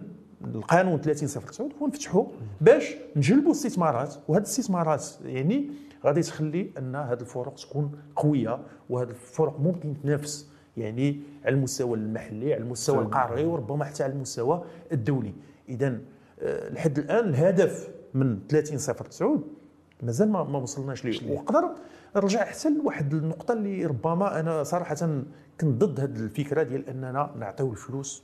القانون 0.45 1.01
3009 1.01 1.69
هو 1.81 1.87
نفتحوا 1.87 2.25
باش 2.61 2.95
نجلبوا 3.15 3.51
استثمارات 3.51 4.15
وهذه 4.27 4.41
الاستثمارات 4.41 5.05
يعني 5.25 5.69
غادي 6.05 6.21
تخلي 6.21 6.71
أن 6.77 6.95
هذه 6.95 7.19
الفرق 7.21 7.55
تكون 7.55 7.91
قوية 8.15 8.59
وهذه 8.89 9.09
الفرق 9.09 9.59
ممكن 9.59 9.93
تنافس 10.03 10.49
يعني 10.77 11.19
على 11.45 11.55
المستوى 11.55 11.97
المحلي 11.97 12.53
على 12.53 12.63
المستوى 12.63 12.99
القاري 12.99 13.45
وربما 13.45 13.85
حتى 13.85 14.03
على 14.03 14.13
المستوى 14.13 14.63
الدولي. 14.91 15.33
اذا 15.69 15.97
آه، 16.39 16.69
لحد 16.69 16.99
الآن 16.99 17.29
الهدف 17.29 17.89
من 18.13 18.39
30 18.49 18.77
صفر 18.77 19.05
9 19.05 19.39
مازال 20.03 20.31
ما 20.31 20.57
وصلناش 20.57 21.05
ليه. 21.05 21.31
وقدر 21.31 21.69
نرجع 22.15 22.45
حتى 22.45 22.69
لواحد 22.69 23.13
النقطة 23.13 23.53
اللي 23.53 23.85
ربما 23.85 24.39
أنا 24.39 24.63
صراحة 24.63 24.95
كنت 25.61 25.83
ضد 25.83 25.99
هذه 25.99 26.15
الفكرة 26.19 26.63
ديال 26.63 26.89
أننا 26.89 27.31
نعطيو 27.39 27.71
الفلوس 27.71 28.23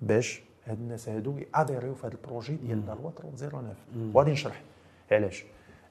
باش 0.00 0.42
هاد 0.64 0.78
الناس 0.78 1.08
هادو 1.08 1.38
يأديريو 1.38 1.94
في 1.94 2.06
هذا 2.06 2.14
البروجي 2.14 2.54
ديال 2.54 2.86
لا 2.86 2.92
لوا 2.92 3.10
309 3.10 3.74
وغادي 4.14 4.30
نشرح. 4.30 4.62
علاش؟ 5.12 5.44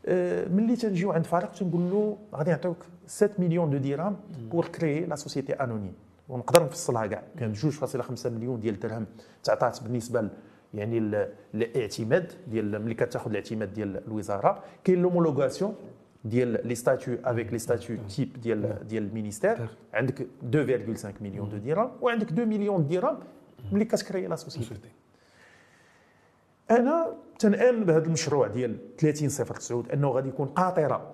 آه، 0.05 0.47
ملي 0.47 0.75
تنجيو 0.75 1.11
عند 1.11 1.25
فريق 1.25 1.51
تنقول 1.51 1.81
له 1.91 2.17
غادي 2.35 2.51
نعطيوك 2.51 2.77
7 3.07 3.31
مليون 3.39 3.69
de 3.69 3.77
dirhams 3.77 4.15
pour 4.51 4.67
créer 4.67 5.05
la 5.05 5.15
société 5.15 5.53
anonyme 5.53 5.93
ونقدر 6.29 6.63
نفصلها 6.63 7.05
كاع. 7.05 7.23
كان 7.39 7.55
2.5 7.55 8.25
مليون 8.25 8.59
ديال 8.59 8.73
الدرهم 8.73 9.05
تعطات 9.43 9.83
بالنسبة 9.83 10.29
يعني 10.73 10.97
الاعتماد 11.53 12.31
ديال 12.47 12.85
ملي 12.85 12.93
كتاخذ 12.93 13.29
الاعتماد 13.29 13.73
ديال 13.73 14.07
الوزارة 14.07 14.63
كاين 14.83 15.01
l'homologation 15.01 15.75
ديال 16.25 16.67
les 16.67 16.75
statuts 16.75 17.17
avec 17.23 17.53
les 17.53 17.59
statuts 17.59 17.97
types 18.15 18.41
ديال 18.41 18.87
ديال 18.87 19.03
ال 19.03 19.10
ministère 19.10 19.69
عندك 19.93 20.19
2.5 20.19 21.21
مليون 21.21 21.49
de 21.49 21.57
dirhams 21.57 21.91
وعندك 22.01 22.27
2 22.27 22.49
مليون 22.49 22.87
درهم 22.87 23.19
ملي 23.71 23.85
كت 23.85 23.97
créer 23.97 24.27
la 24.27 24.35
société 24.35 24.75
أنا 26.71 27.17
تنأمن 27.39 27.83
بهذا 27.83 28.05
المشروع 28.05 28.47
ديال 28.47 28.77
30 28.97 29.29
صفر 29.29 29.55
9 29.55 29.83
أنه 29.93 30.09
غادي 30.09 30.29
يكون 30.29 30.47
قاطرة 30.47 31.13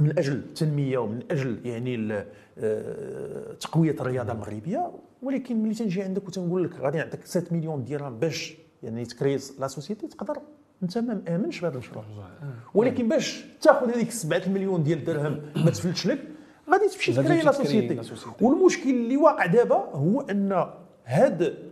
من 0.00 0.18
أجل 0.18 0.32
التنميه 0.32 0.98
ومن 0.98 1.22
أجل 1.30 1.66
يعني 1.66 2.24
آه، 2.58 3.52
تقوية 3.60 3.96
الرياضة 4.00 4.32
المغربية. 4.32 4.92
ولكن 5.22 5.62
ملي 5.62 5.74
تنجي 5.74 6.02
عندك 6.02 6.28
وتنقول 6.28 6.64
لك 6.64 6.80
غادي 6.80 6.98
نعطيك 6.98 7.24
7 7.24 7.54
مليون 7.54 7.84
درهم 7.84 8.18
باش 8.18 8.56
يعني 8.82 9.04
ت 9.04 9.13
créer 9.13 9.56
la 9.60 9.66
société 9.66 10.08
تقدر 10.08 10.38
انت 10.82 10.98
ما 10.98 11.22
مامنش 11.28 11.60
بهذا 11.60 11.74
المشروع 11.74 12.04
ولكن 12.74 13.08
باش 13.08 13.44
تاخذ 13.60 13.90
هذيك 13.90 14.10
7 14.10 14.48
مليون 14.48 14.82
ديال 14.82 14.98
الدرهم 14.98 15.42
ما 15.56 15.70
تفلتش 15.70 16.06
لك 16.06 16.18
غادي 16.70 16.88
تمشي 16.88 17.12
ت 17.12 17.17
créer 17.17 17.40
la 17.42 17.52
société. 17.52 18.00
والمشكل 18.40 18.90
اللي 18.90 19.16
واقع 19.16 19.46
دابا 19.46 19.76
هو 19.76 20.20
أن 20.20 20.66
هاد 21.04 21.70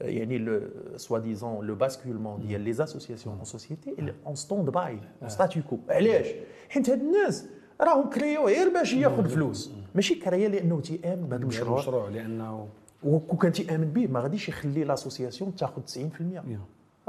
يعني 0.00 0.38
le 0.38 0.60
soi-disant 0.96 1.66
le 1.66 1.74
basculement 1.74 2.46
ديال 2.46 2.60
les 2.60 2.70
associations 2.70 3.36
en 3.36 3.44
société 3.44 3.94
en 4.26 4.34
stand-by 4.34 4.98
en 5.22 5.28
statu 5.28 5.62
quo 5.62 5.78
علاش؟ 5.88 6.26
حيت 6.68 6.90
هاد 6.90 7.00
الناس 7.00 7.46
راهم 7.80 8.10
créer 8.10 8.40
و 8.40 8.46
غير 8.46 8.68
باش 8.68 8.92
ياخذ 8.92 9.28
فلوس. 9.28 9.70
ماشي 9.94 10.14
créer 10.14 10.42
ا 10.42 10.48
لأنه 10.48 10.80
تيامن 10.80 11.26
بهذا 11.28 11.42
المشروع 11.42 11.74
المشروع 11.74 12.08
لأنه 12.08 12.68
وكون 13.02 13.38
كان 13.38 13.52
تيامن 13.52 13.92
به 13.92 14.06
ما 14.06 14.20
غاديش 14.20 14.48
يخلي 14.48 14.84
l'association 14.84 15.54
تاخذ 15.56 15.82
90% 15.82 15.98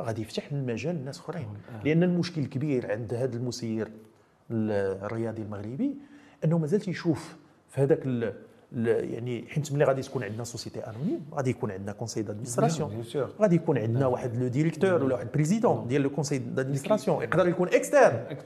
غادي 0.02 0.22
يفتح 0.22 0.52
المجال 0.52 0.96
لناس 0.96 1.20
أخرين. 1.20 1.48
لأن 1.86 2.04
المشكل 2.04 2.42
الكبير 2.42 2.92
عند 2.92 3.14
هذا 3.14 3.36
المسير 3.38 3.88
الرياضي 4.52 5.42
المغربي 5.42 5.96
أنه 6.46 6.58
مازال 6.58 6.80
تيشوف 6.80 7.36
في 7.70 7.82
هذاك 7.82 8.06
يعني 8.76 9.46
حيت 9.50 9.74
ملي 9.74 9.86
غادي 9.86 10.02
تكون 10.02 10.24
عندنا 10.24 10.44
société 10.44 10.80
anonyme 10.80 11.26
غادي 11.34 11.50
يكون 11.50 11.72
عندنا 11.72 11.92
conseil 11.92 12.22
d'administration 12.22 13.04
غادي 13.42 13.56
يكون 13.56 13.78
عندنا 13.78 14.08
واحد 14.08 14.36
le 14.36 14.48
directeur 14.48 15.04
ولا 15.04 15.16
واحد 15.16 15.28
président 15.34 15.88
ديال 15.88 16.02
le 16.02 16.10
conseil 16.10 16.38
d'administration 16.38 17.24
يقدر 17.24 17.48
يكون 17.48 17.68
externe 17.68 18.38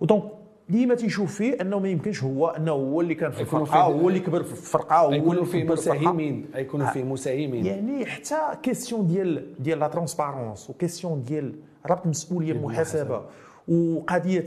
و 0.00 0.08
donc 0.08 0.41
ديما 0.68 0.94
تيشوف 0.94 1.34
فيه 1.34 1.60
انه 1.60 1.78
ما 1.78 1.88
يمكنش 1.88 2.24
هو 2.24 2.48
انه 2.48 2.72
هو 2.72 3.00
اللي 3.00 3.14
كان 3.14 3.30
في 3.30 3.40
الفرقة 3.40 3.80
هو 3.80 4.08
اللي 4.08 4.20
كبر 4.20 4.42
في 4.42 4.52
الفرقة 4.52 4.96
هو 4.96 5.32
اللي 5.32 5.44
فيه 5.44 5.64
مساهمين 5.64 6.46
يكونوا 6.54 6.86
فيه 6.86 7.04
مساهمين. 7.04 7.66
يعني 7.66 8.06
حتى 8.06 8.36
question 8.62 9.06
ديال 9.06 9.62
ديال 9.62 9.78
la 9.78 9.88
transparence 9.88 10.70
و 10.70 10.76
question 10.76 11.22
ديال 11.22 11.54
ربط 11.86 12.02
المسؤوليه 12.04 12.52
المحاسبة. 12.52 13.22
وقضيه 13.68 14.44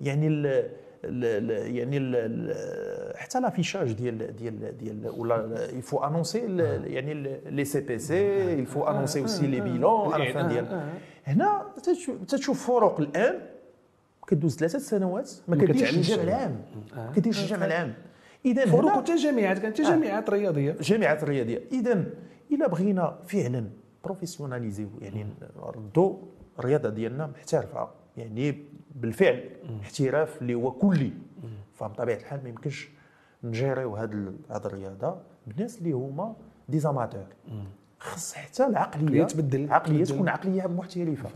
يعني 0.00 0.26
ال 0.26 0.70
يعني 1.76 1.96
ال 1.96 3.16
حتى 3.16 3.40
لافيشاج 3.40 3.92
ديال 3.92 4.36
ديال 4.36 4.78
ديال 4.78 5.12
ولا 5.16 5.68
يفو 5.78 5.98
انونسي 5.98 6.38
يعني 6.84 7.14
لي 7.46 7.64
سي 7.64 7.80
بي 7.80 7.98
سي 7.98 8.16
يفو 8.52 8.84
انونسي 8.84 9.20
اوسي 9.20 9.46
لي 9.46 9.60
بيلون 9.60 10.12
على 10.12 10.32
فان 10.32 10.48
ديال. 10.48 10.82
هنا 11.24 11.66
تشوف 12.28 12.66
فروق 12.66 13.00
الآن. 13.00 13.40
كدوز 14.30 14.56
ثلاثة 14.56 14.78
سنوات 14.78 15.30
ما 15.48 15.56
كديرش 15.56 15.94
الجامع 15.94 16.22
العام. 16.22 16.62
ما 16.96 17.12
كديرش 17.16 17.42
الجامع 17.42 17.66
العام. 17.66 17.94
اذا 18.44 18.66
فروق 18.66 18.92
حتى 18.92 19.16
جامعات 19.16 19.58
كانت 19.58 19.80
جامعات 19.80 20.30
رياضية. 20.30 20.76
جامعات 20.80 21.24
رياضية. 21.24 21.62
اذا 21.72 22.04
إلا 22.52 22.68
بغينا 22.68 23.18
فعلا 23.26 23.64
professionnaliser 24.04 24.88
يعني 25.00 25.26
ردوا 25.56 26.16
الرياضة 26.58 26.88
ديالنا 26.88 27.26
محترفة. 27.26 27.88
يعني 28.16 28.64
بالفعل 28.94 29.50
احتراف 29.82 30.42
اللي 30.42 30.54
هو 30.54 30.70
كلي. 30.70 31.12
فبطبيعه 31.74 32.16
الحال 32.16 32.42
ما 32.42 32.48
يمكنش 32.48 32.88
ن 33.44 33.51
gérer 33.51 33.89
و 33.89 33.96
هذه 33.96 34.32
هذه 34.50 34.66
الرياضة 34.66 35.16
بالناس 35.46 35.78
اللي 35.78 35.92
هما 35.92 36.36
des 36.68 36.78
amateurs 36.78 37.26
خص 37.98 38.34
حتى 38.34 38.66
العقليه 38.66 39.24
تبدل. 39.24 39.72
عقلية 39.72 40.04
تكون 40.04 40.28
عقلية 40.28 40.66
محترفة. 40.66 41.30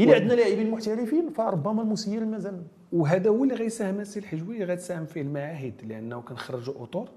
إلا 0.00 0.14
عندنا 0.14 0.32
لاعبين 0.34 0.70
محترفين 0.70 1.30
فربما 1.30 1.82
المسير 1.82 2.24
مازال. 2.24 2.62
وهذا 2.92 3.30
هو 3.30 3.44
اللي 3.44 3.54
غيساهم 3.54 4.00
السي 4.00 4.18
الحجوي 4.20 4.64
غتساهم 4.64 5.06
فيه 5.06 5.22
المعاهد 5.22 5.74
لأنه 5.84 6.20
كنخرجوا 6.20 6.74
أطر 6.82 7.08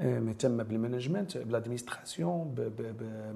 آه، 0.00 0.20
مهتمه 0.20 0.62
بال 0.62 0.75
management 0.75 1.38
بال 1.38 1.53
administration 1.53 2.54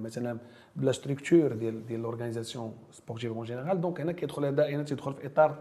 مثلا 0.03 0.39
ب 0.77 0.82
la 0.82 0.93
structure 0.93 1.53
ديال 1.53 1.87
ديال 1.87 2.01
l'organisation 2.01 2.75
sportive 2.93 3.33
en 3.33 3.45
général 3.45 3.81
donc 3.81 4.01
هنا 4.01 4.13
كيدخل 4.13 4.45
هذا 4.45 4.69
هنا 4.69 4.83
تيدخل 4.83 5.15
في 5.15 5.27
إطار 5.27 5.59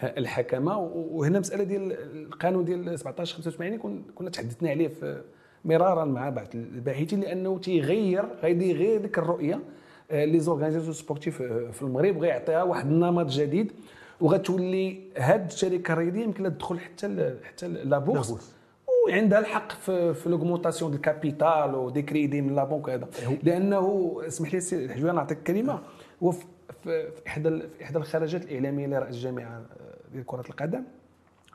آه، 0.00 0.18
الحكامة. 0.18 0.78
وهنا 0.78 1.40
مسألة 1.40 1.64
ديال 1.64 1.92
القانون 2.26 2.64
ديال 2.64 2.98
17 2.98 3.34
85 3.34 4.02
كنا 4.14 4.30
تحدثنا 4.30 4.70
عليه 4.70 4.90
مرارا 5.64 6.04
مع 6.04 6.28
بعض 6.28 6.46
الباحثين 6.54 7.20
لأنه 7.20 7.58
تيغير 7.58 8.24
غادي 8.42 8.70
يغير 8.70 9.00
ديك 9.00 9.18
الرؤية. 9.18 9.60
les 10.12 10.40
organisations 10.40 10.92
sportives 10.92 11.42
في 11.42 11.82
المغرب 11.82 12.16
وغيعطيها 12.16 12.62
واحد 12.62 12.86
النمط 12.86 13.26
جديد 13.26 13.72
وغتولي 14.20 15.00
هاد 15.16 15.50
الشركة 15.50 15.92
الرياضية 15.92 16.22
يمكن 16.22 16.42
لها 16.42 16.50
تدخل 16.50 16.78
حتى 16.80 17.34
حتى 17.44 17.68
la 17.68 17.98
bourse. 17.98 18.30
وعندها 19.06 19.38
الحق 19.38 19.72
في 19.72 20.14
في 20.14 20.28
l'augmentation 20.28 20.90
de 20.90 20.98
capital 20.98 21.74
و 21.74 21.81
des 21.81 22.02
crédits 22.02 22.40
من 22.40 22.54
la 22.54 22.64
banque 22.64 22.88
هذا 22.90 23.08
لأنه 23.42 24.16
اسمح 24.26 24.54
لي 24.54 24.60
سي 24.60 24.84
الحجوي 24.84 25.12
نعطيك 25.12 25.38
كلمة. 25.42 25.80
هو 26.22 26.30
في, 26.30 26.44
إحدى 27.26 27.60
في 27.60 27.84
إحدى 27.84 27.98
الخرجات 27.98 28.42
الإعلامية 28.44 28.86
لرئيس 28.86 29.14
الجامعة 29.16 29.46
آه، 29.48 29.64
ديال 30.12 30.26
كره 30.26 30.44
القدم 30.50 30.82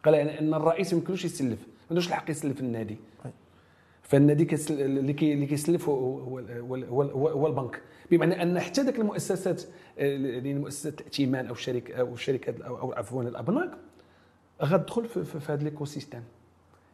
قال 0.05 0.13
يعني 0.13 0.39
إن 0.39 0.53
الرئيس 0.53 0.93
ما 0.93 0.99
يمكنوش 0.99 1.25
يسلف 1.25 1.59
ما 1.59 1.87
عندوش 1.89 2.07
الحق 2.07 2.31
يسلف 2.31 2.59
النادي 2.59 2.97
فالنادي 4.05 4.47
اللي 4.69 5.11
اللي 5.33 5.45
كيسلف 5.45 5.89
هو 5.89 6.19
هو, 6.19 6.39
هو, 6.75 7.27
هو 7.27 7.47
البنك 7.47 7.81
بمعنى 8.11 8.41
أن 8.43 8.59
حتى 8.59 8.81
ذاك 8.81 8.99
المؤسسات 8.99 9.63
يعني 9.97 10.53
مؤسسات 10.53 11.01
الائتمان 11.01 11.47
أو 11.47 11.53
الشركة 11.53 11.95
أو 11.95 12.13
الشركات 12.13 12.61
أو 12.61 12.93
عفوا 12.93 13.23
الابناك 13.23 13.71
غتدخل 14.63 15.05
في, 15.05 15.23
في, 15.23 15.53
هذا 15.53 15.61
ال 15.61 15.85
écosystème 15.85 16.23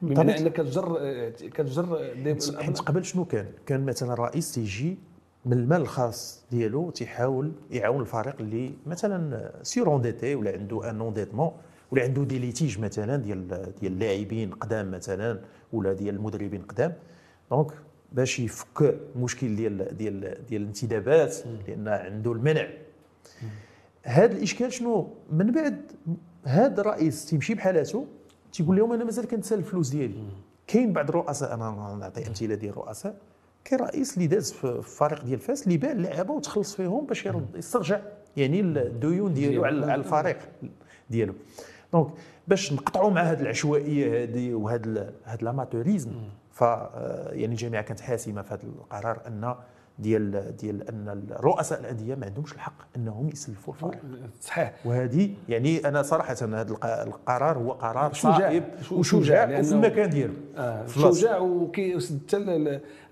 بمعنى 0.01 0.39
انك 0.39 0.53
كتجر 0.53 0.99
كتجر 1.29 2.11
حيت 2.57 2.79
قبل 2.79 3.05
شنو 3.05 3.25
كان؟ 3.25 3.45
كان 3.65 3.85
مثلا 3.85 4.13
الرئيس 4.13 4.53
تيجي 4.53 4.97
من 5.45 5.53
المال 5.53 5.81
الخاص 5.81 6.43
ديالو 6.51 6.89
تيحاول 6.89 7.51
يعاون 7.71 8.01
الفريق 8.01 8.35
اللي 8.39 8.73
مثلا 8.85 9.51
surendetté 9.63 10.35
ولا 10.35 10.51
عنده 10.51 10.89
un 10.89 11.01
endettement 11.01 11.51
ولا 11.91 12.03
عنده 12.03 12.23
des 12.23 12.39
litiges 12.39 12.79
مثلا 12.79 13.15
ديال 13.15 13.47
ديال 13.79 13.91
اللاعبين 13.93 14.51
قدام 14.51 14.91
مثلا 14.91 15.39
ولا 15.73 15.93
ديال 15.93 16.15
المدربين 16.15 16.61
قدام. 16.61 16.93
donc 17.51 17.71
باش 18.11 18.39
يفك 18.39 18.99
المشكل 19.15 19.55
ديال 19.55 19.97
ديال 19.97 20.45
ديال 20.49 20.61
الانتدابات 20.61 21.35
لأن 21.67 21.87
عنده 21.87 22.31
المنع. 22.31 22.67
هذا 24.03 24.31
الإشكال 24.37 24.73
شنو؟ 24.73 25.13
من 25.31 25.51
بعد 25.51 25.81
هذا 26.43 26.81
الرئيس 26.81 27.25
تيمشي 27.25 27.53
بحالاته 27.53 28.05
تيقول 28.53 28.77
لهم 28.77 28.93
أنا 28.93 29.03
مازال 29.03 29.27
كنتسال 29.27 29.59
الفلوس 29.59 29.89
ديالي. 29.89 30.23
كاين 30.67 30.93
بعض 30.93 31.09
الرؤساء 31.09 31.53
أنا 31.53 31.97
نعطي 31.99 32.27
أمثلة 32.27 32.55
ديال 32.55 32.71
الرؤساء 32.71 33.15
كاين 33.65 33.81
رئيس 33.81 34.13
اللي 34.13 34.27
داز 34.27 34.51
في 34.51 34.63
الفريق 34.65 35.23
ديال 35.23 35.39
فاس 35.39 35.63
اللي 35.63 35.77
باع 35.77 35.91
اللعابة 35.91 36.33
وتخلص 36.33 36.75
فيهم 36.75 37.05
باش 37.05 37.25
يرد 37.25 37.55
يسترجع 37.55 37.99
يعني 38.37 38.59
الديون 38.59 39.33
ديالو 39.33 39.65
على 39.65 39.95
الفريق 39.95 40.37
ديالو. 41.09 41.33
donc 41.93 42.07
باش 42.47 42.73
نقطعوا 42.73 43.11
مع 43.11 43.21
هذه 43.21 43.41
العشوائية 43.41 44.23
هذه 44.23 44.53
وهذا 44.53 45.13
هذا 45.23 45.41
ال 45.41 45.47
amateurisme 45.47 46.11
ف 46.51 46.61
يعني 46.61 47.45
الجامعة 47.45 47.81
كانت 47.81 47.99
حاسمة 47.99 48.41
في 48.41 48.53
هذا 48.53 48.63
القرار 48.63 49.21
أن 49.27 49.55
ديال 49.99 50.55
ديال 50.57 50.87
أن 50.89 51.25
رؤساء 51.39 51.79
الأندية 51.79 52.15
ما 52.15 52.25
عندهمش 52.25 52.53
الحق 52.53 52.73
أنهم 52.95 53.29
يسلفوا 53.29 53.73
الفرع 53.73 53.99
صحيح. 54.41 54.73
وهذه 54.85 55.33
يعني 55.49 55.87
أنا 55.87 56.01
صراحة 56.01 56.35
هذا 56.41 56.71
القرار 56.85 57.57
هو 57.57 57.71
قرار 57.71 58.13
صائب 58.13 58.63
وشجاع 58.91 59.59
وفي 59.59 59.71
المكان 59.71 60.09
ديالو. 60.09 60.33
آه 60.57 60.87
شجاع 60.87 61.37
وكي 61.37 61.97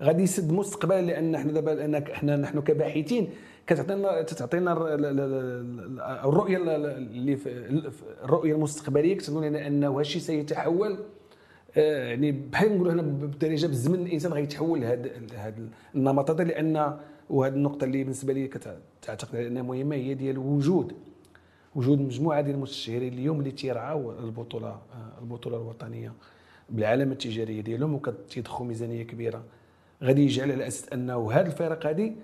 غادي 0.02 0.22
يسد 0.22 0.52
مستقبلا 0.52 1.00
لأن 1.00 1.34
إحنا 1.34 1.52
دابا 1.52 2.12
إحنا 2.12 2.36
نحن 2.36 2.60
كباحثين 2.60 3.30
كتعطينا 3.70 4.22
تعطينا 4.22 4.72
الرؤية 6.24 6.56
اللي 6.56 7.38
الرؤية 8.24 8.54
المستقبلية. 8.54 9.16
كتظن 9.16 9.44
انه 9.54 9.98
هادشي 9.98 10.20
سيتحول. 10.20 10.98
آه، 11.76 12.08
يعني 12.08 12.32
بحال 12.32 12.74
نقولوا 12.74 12.92
هنا 12.92 13.02
بدرجه 13.02 13.66
بالزمن 13.66 14.06
الإنسان 14.06 14.32
غيتحول 14.32 14.84
هذا 14.84 15.54
النمط 15.94 16.30
هذا 16.30 16.44
لأن 16.44 16.96
وهذه 17.30 17.52
النقطة 17.52 17.84
اللي 17.84 18.02
بالنسبة 18.02 18.32
لي 18.32 18.48
كتعتقد 18.48 19.34
أنها 19.34 19.62
مهمة 19.62 19.96
هي 19.96 20.14
ديال 20.14 20.38
وجود 20.38 20.92
وجود 21.74 22.00
مجموعة 22.00 22.40
ديال 22.40 22.54
المستشارين 22.54 23.12
اليوم 23.12 23.38
اللي 23.38 23.50
تيرعاو 23.50 24.12
البطولة 24.12 24.68
آه، 24.68 25.20
البطولة 25.20 25.56
الوطنية 25.56 26.12
بالعلامه 26.70 27.12
التجارية 27.12 27.60
ديالهم 27.60 27.94
وكتضخوا 27.94 28.66
ميزانية 28.66 29.02
كبيرة. 29.02 29.44
غادي 30.02 30.24
يجعل 30.24 30.52
على 30.52 30.66
أساس 30.66 30.88
أنه 30.92 31.32
هذه 31.32 31.46
الفرق 31.46 31.86
هذه 31.86 32.14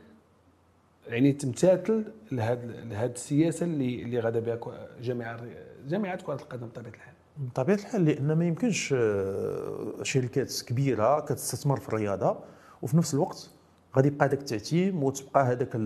يعني 1.08 1.32
تمتثل 1.32 2.04
لهذه 2.32 3.04
السياسة 3.04 3.66
اللي 3.66 4.02
اللي 4.02 4.20
غادا 4.20 4.40
بها 4.40 4.58
جامعه 5.02 5.40
جامعه 5.88 6.22
كرة 6.22 6.34
القدم 6.34 6.66
بطبيعة 6.66 6.92
الحال. 6.94 7.14
بطبيعة 7.38 7.76
الحال 7.76 8.04
لأن 8.04 8.32
ما 8.32 8.46
يمكنش 8.46 8.94
آه، 8.98 10.02
شركات 10.02 10.62
كبيرة 10.66 11.20
كتستثمر 11.20 11.80
في 11.80 11.88
الرياضة 11.88 12.38
وفي 12.82 12.96
نفس 12.96 13.14
الوقت 13.14 13.50
غادي 13.96 14.08
يبقى 14.08 14.26
هذاك 14.26 14.38
التعتيم 14.40 15.02
وتبقى 15.04 15.44
هذاك 15.44 15.76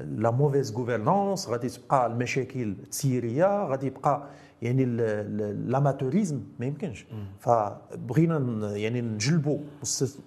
la 0.00 0.30
mauvaise 0.30 0.72
gouvernance 0.72 1.48
غادي 1.48 1.68
تبقى 1.68 2.06
المشاكل 2.06 2.62
التسييرية 2.62 3.64
غادي 3.66 3.86
يبقى 3.86 4.26
يعني 4.62 4.84
l'amateurisme 4.84 6.40
ما 6.58 6.66
يمكنش. 6.66 7.06
فبغينا 7.40 8.38
يعني 8.76 9.00
نجلبوا 9.00 9.58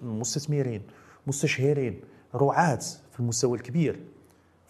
مستثمرين 0.02 0.82
مستشهرين 1.26 2.00
رعاة 2.34 2.78
في 3.12 3.20
المستوى 3.20 3.58
الكبير. 3.58 4.00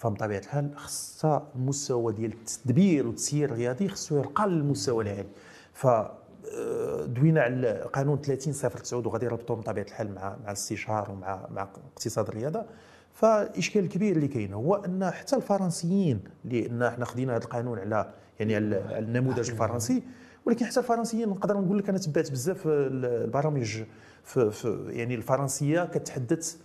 فبطبيعه 0.02 0.38
الحال 0.38 0.70
خصها 0.76 1.48
المستوى 1.56 2.12
ديال 2.12 2.32
التدبير 2.32 3.06
والتسيير 3.06 3.52
الرياضي 3.52 3.88
خصو 3.88 4.16
يرقى 4.16 4.48
للمستوى 4.48 5.04
العالي. 5.04 5.28
ف 5.72 5.86
آه، 5.86 7.04
دوينا 7.06 7.40
على 7.40 7.88
قانون 7.92 8.20
30 8.20 8.52
صفر 8.52 8.78
9 8.78 8.98
وغادي 9.06 9.26
يربطوا 9.26 9.56
بطبيعة 9.56 9.84
الحال 9.84 10.14
مع 10.14 10.36
مع 10.44 10.46
الاستشهار 10.46 11.10
ومع 11.10 11.46
مع 11.50 11.68
اقتصاد 11.96 12.28
الرياضة. 12.28 12.64
فالإشكال 13.12 13.84
الكبير 13.84 14.16
اللي 14.16 14.28
كاين 14.28 14.52
هو 14.52 14.74
أن 14.74 15.10
حتى 15.10 15.36
الفرنسيين 15.36 16.20
لأن 16.44 16.82
إحنا 16.82 17.04
خدينا 17.04 17.36
هذا 17.36 17.44
القانون 17.44 17.78
على 17.78 18.10
يعني 18.40 18.56
على 18.56 18.98
النموذج 18.98 19.50
الفرنسي 19.50 20.02
ولكن 20.46 20.66
حتى 20.66 20.80
الفرنسيين 20.80 21.28
نقدر 21.28 21.60
نقول 21.60 21.78
لك 21.78 21.88
أنا 21.88 21.98
تبعت 21.98 22.30
بزاف 22.30 22.62
البرامج 22.66 23.82
في, 24.24 24.50
في 24.50 24.86
يعني 24.88 25.14
الفرنسية 25.14 25.84
كتحدث 25.84 26.56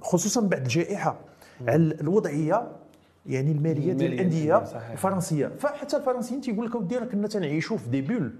خصوصا 0.00 0.40
بعد 0.40 0.62
الجائحة 0.62 1.20
على 1.68 1.94
الوضعية 2.00 2.68
يعني 3.28 3.52
المالية 3.52 3.92
ديال 3.92 4.12
الأندية 4.12 4.56
الفرنسية. 4.92 5.46
فحتى 5.46 5.96
الفرنسيين 5.96 6.40
تيقول 6.40 6.66
لك 6.66 6.74
اودي 6.76 6.96
راه 6.98 7.04
كنا 7.04 7.28
تنعيشوا 7.28 7.76
في 7.76 7.90
des 7.90 8.02
bulles 8.02 8.32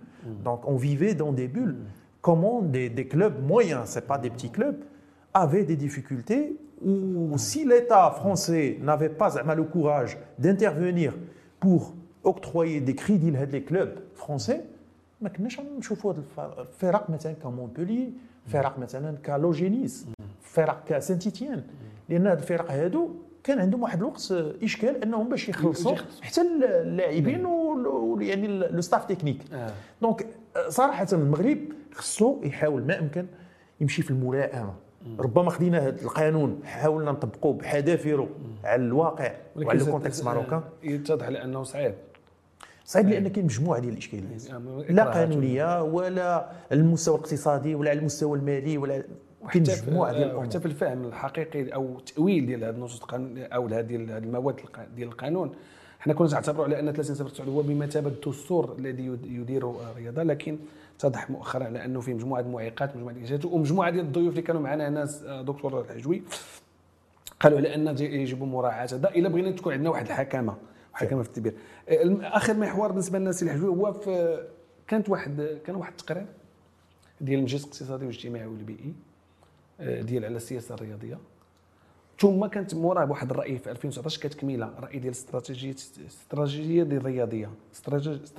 donc 0.44 0.64
on 0.64 0.78
vivait 0.78 1.12
dans 1.12 1.34
des 1.34 1.46
bulles 1.46 1.76
كومون 2.22 2.70
دي 2.70 2.88
دي 2.88 3.04
كلوب 3.04 3.32
مويان 3.48 3.86
سي 3.86 4.00
با 4.08 4.16
دي 4.16 4.28
بتي 4.28 4.48
كلوب 4.48 4.74
avaient 5.44 5.64
des 5.64 5.76
difficultés 5.86 6.56
ou 6.82 7.36
si 7.36 7.60
l'État 7.70 8.10
français 8.20 8.78
n'avait 8.86 9.14
pas 9.20 9.28
le 9.60 9.64
courage 9.64 10.12
d'intervenir 10.38 11.10
pour 11.60 11.94
octroyer 12.24 12.80
des 12.80 12.94
crédits 13.02 13.34
à 13.36 13.44
les 13.44 13.62
clubs 13.62 13.96
français 14.14 14.60
ما 15.20 15.28
كناش 15.28 15.60
نشوفوا 15.78 16.14
الفرق 16.58 17.10
مثلا 17.10 17.32
كمونبولي 17.32 18.10
فرق 18.46 18.78
مثلا 18.78 19.16
كالوجينيس 19.24 20.06
فرق 20.42 20.84
كسان 20.88 21.18
تيتيان 21.18 21.62
لأن 22.08 22.26
هاد 22.26 22.38
الفرق 22.38 22.70
هادو 22.72 23.10
كان 23.46 23.58
عندهم 23.58 23.82
واحد 23.82 23.98
الوقت 23.98 24.32
إشكال 24.62 25.02
أنهم 25.02 25.28
باش 25.28 25.48
يخلصوا 25.48 25.96
حتى 26.22 26.40
اللاعبين 26.40 27.46
يعني 28.20 28.46
le 28.46 28.80
staff 28.80 29.04
technique 29.04 29.42
donc 30.02 30.26
صراحة 30.68 31.06
المغرب 31.12 31.58
خصو 31.94 32.40
يحاول 32.42 32.82
ما 32.82 32.98
امكن 32.98 33.26
يمشي 33.80 34.02
في 34.02 34.10
الملائمة. 34.10 34.74
ربما 35.18 35.50
خدينا 35.50 35.78
هذا 35.78 36.02
القانون 36.02 36.60
حاولنا 36.64 37.12
نطبقوه 37.12 37.52
بحذافيره 37.52 38.28
على 38.64 38.82
الواقع 38.82 39.34
وعلى 39.56 39.82
ال 39.82 39.87
contexte 39.87 40.24
marocain. 40.24 40.62
يتضح 40.82 41.28
لأنه 41.28 41.62
صعيب. 41.62 41.94
صعيب 42.84 43.08
لأن 43.08 43.28
كاين 43.28 43.44
مجموعة 43.44 43.80
ديال 43.80 43.92
الإشكاليات. 43.92 44.46
يعني 44.46 44.84
لا 44.88 45.04
قانونية 45.04 45.82
ولا 45.82 46.50
المستوى 46.72 47.14
الاقتصادي 47.14 47.74
ولا 47.74 47.90
على 47.90 47.98
المستوى 47.98 48.38
المالي 48.38 48.78
ولا 48.78 49.02
كاين 49.52 49.62
مجموعه 49.62 50.12
ديال 50.12 50.22
الأمور 50.22 50.44
حتى 50.44 50.60
في 50.60 50.66
الفهم 50.66 51.04
الحقيقي 51.04 51.74
أو 51.74 51.98
التأويل 51.98 52.46
ديال 52.46 52.64
هذه 52.64 52.74
النصوص 52.74 53.02
أو 53.38 53.66
هذه 53.66 53.96
المواد 53.96 54.56
ديال 54.96 55.08
القانون. 55.08 55.54
حنا 56.00 56.14
كنا 56.14 56.28
نعتبروا 56.28 56.64
على 56.64 56.80
أن 56.80 56.92
30 56.92 57.14
صفر 57.16 57.44
هو 57.50 57.62
بمثابه 57.62 58.08
الدستور 58.08 58.76
الذي 58.78 59.06
يدير 59.24 59.70
الرياضة 59.70 60.22
لكن 60.22 60.58
اتضح 60.96 61.30
مؤخرا 61.30 61.64
على 61.64 61.84
أنه 61.84 62.00
فيه 62.00 62.14
مجموعة 62.14 62.40
المعيقات 62.40 62.96
مجموعة 62.96 63.12
الاجهادات 63.12 63.44
ومجموعة 63.44 63.90
ديال 63.90 64.04
الضيوف 64.04 64.30
اللي 64.30 64.42
كانوا 64.42 64.60
معنا 64.60 64.88
ناس 64.88 65.22
آه، 65.22 65.42
دكتور 65.42 65.80
الحجوي 65.80 66.22
قالوا 67.40 67.58
على 67.58 67.74
أن 67.74 67.96
يجب 67.98 68.42
مراعاة 68.42 68.84
هذا. 68.92 69.10
إلا 69.10 69.28
بغينا 69.28 69.50
تكون 69.50 69.72
عندنا 69.72 69.90
واحد 69.90 70.06
الحكامة 70.06 70.56
حكامة 70.92 71.22
في 71.22 71.28
التدبير. 71.28 71.54
آه، 71.88 72.18
آخر 72.22 72.54
محور 72.54 72.88
بالنسبة 72.88 73.18
للناس 73.18 73.42
الحجوي 73.42 73.68
هو 73.68 73.92
في 73.92 74.42
كانت 74.88 75.08
واحد 75.08 75.58
كان 75.66 75.76
واحد 75.76 75.92
التقرير 76.00 76.26
ديال 77.20 77.38
المجلس 77.38 77.64
الاقتصادي 77.64 78.06
والاجتماعي 78.06 78.46
والبيئي 78.46 78.88
آه، 78.88 79.05
ديال 79.80 80.24
على 80.24 80.36
السياسة 80.36 80.74
الرياضية. 80.74 81.18
ثم 82.20 82.46
كانت 82.46 82.74
موراه 82.74 83.10
واحد 83.10 83.30
الرأي 83.30 83.58
في 83.58 83.70
2019 83.70 84.20
كتكميله 84.20 84.74
رأي 84.80 84.98
ديال 84.98 85.12
استراتيجيه 85.12 85.74
استراتيجية 86.06 86.82
ديال 86.82 87.00
الرياضية 87.00 87.50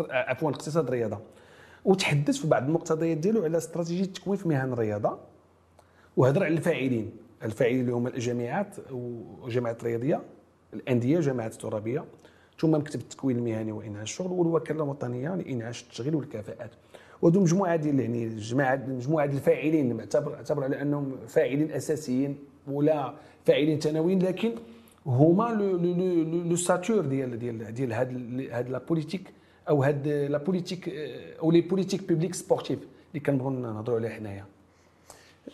عفوا 0.09 0.49
اقتصاد 0.49 0.87
الرياضة. 0.87 1.19
وتحدث 1.85 2.37
في 2.37 2.47
بعض 2.47 2.63
المقتضيات 2.63 3.17
ديالو 3.17 3.43
على 3.43 3.57
استراتيجية 3.57 4.05
تكوين 4.05 4.37
في 4.37 4.47
مهن 4.47 4.73
الرياضة. 4.73 5.17
وهضر 6.17 6.43
على 6.43 6.53
الفاعلين. 6.53 7.11
الفاعلين 7.43 7.81
اللي 7.81 7.91
هما 7.91 8.09
الجامعات 8.09 8.75
والجامعات 8.91 9.81
الرياضيه 9.81 10.21
الأندية 10.73 11.19
جامعات 11.19 11.53
الترابية. 11.53 12.05
ثم 12.59 12.75
مكتب 12.75 12.99
التكوين 12.99 13.37
المهني 13.37 13.71
وإنعاش 13.71 14.11
الشغل 14.11 14.31
والوكالة 14.31 14.83
الوطنية 14.83 15.35
لإنعاش 15.35 15.83
التشغيل 15.83 16.15
والكفاءات 16.15 16.71
وهذو 17.21 17.41
مجموعة 17.41 17.75
ديال 17.75 17.99
يعني 17.99 18.23
الجماعه 18.23 18.75
مجموعة 18.87 19.25
ديال 19.25 19.37
الفاعلين 19.37 19.93
معتبر 19.97 20.35
اعتبر 20.35 20.63
على 20.63 20.81
أنهم 20.81 21.17
فاعلين 21.27 21.71
أساسيين 21.71 22.37
ولا 22.67 23.13
فاعلين 23.45 23.79
ثانويين 23.79 24.19
لكن 24.19 24.51
هما 25.05 25.43
les 26.49 26.55
acteurs 26.55 27.05
ديال 27.05 27.39
ديال 27.39 27.73
ديال 27.73 27.93
هاد 27.93 28.69
la 28.69 28.77
politique 28.77 29.33
أو 29.69 29.83
هاد 29.83 30.07
la 30.07 30.37
politique 30.37 30.89
أو 31.39 31.51
les 31.51 31.61
politiques 31.61 32.09
publiques 32.09 32.35
sportives 32.35 32.79
اللي 33.11 33.19
كنبغوا 33.19 33.51
نهضروا 33.51 33.97
عليها 33.97 34.11
حنايا. 34.11 34.45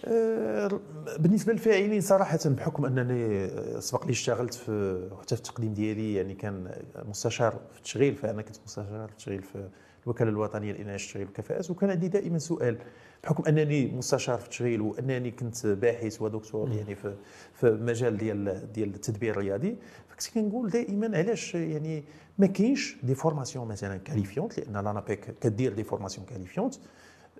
أه، 0.06 0.80
بالنسبة 1.20 1.54
للفاعلين 1.54 2.02
صراحة 2.02 2.40
بحكم 2.46 2.86
أنني 2.86 3.50
سبق 3.82 4.06
لي 4.06 4.12
اشتغلت 4.12 4.54
في 4.54 5.02
حتى 5.22 5.36
في 5.36 5.42
التقديم 5.42 5.74
ديالي 5.74 6.14
يعني 6.14 6.34
كان 6.34 6.72
مستشار 7.10 7.52
في 7.72 7.78
التشغيل 7.78 8.16
فأنا 8.16 8.42
كنت 8.42 8.56
مستشار 8.66 9.08
في 9.08 9.12
التشغيل 9.12 9.42
في 9.42 9.70
الوكالة 10.04 10.30
الوطنية 10.30 10.72
لانعاش 10.72 11.04
التشغيل 11.04 11.26
والكفاءات 11.26 11.72
وكان 11.72 11.90
عندي 11.90 12.08
دائما 12.08 12.38
سؤال 12.40 12.78
بحكم 13.24 13.44
أنني 13.48 13.92
مستشار 13.92 14.38
في 14.38 14.46
التشغيل 14.46 14.82
وأنني 14.82 15.32
كنت 15.32 15.68
باحث 15.68 16.22
ودكتور 16.22 16.72
يعني 16.72 16.96
في 16.96 17.16
في 17.54 17.72
مجال 17.72 18.18
ديال 18.18 18.72
ديال 18.74 18.96
التدبير 18.96 19.32
الرياضي 19.32 19.78
فكنت 20.10 20.30
كنقول 20.34 20.70
دائما 20.70 21.18
علاش 21.18 21.56
يعني 21.56 22.04
ما 22.38 22.48
كاينش 22.48 22.98
des 23.04 23.16
formations 23.16 23.68
مثلا 23.68 23.98
qualifiantes 23.98 24.60
لأن 24.60 24.74
لانابيك 24.74 25.36
كدير 25.42 25.74
des 25.74 25.84
formations 25.84 26.26
qualifiantes 26.28 26.76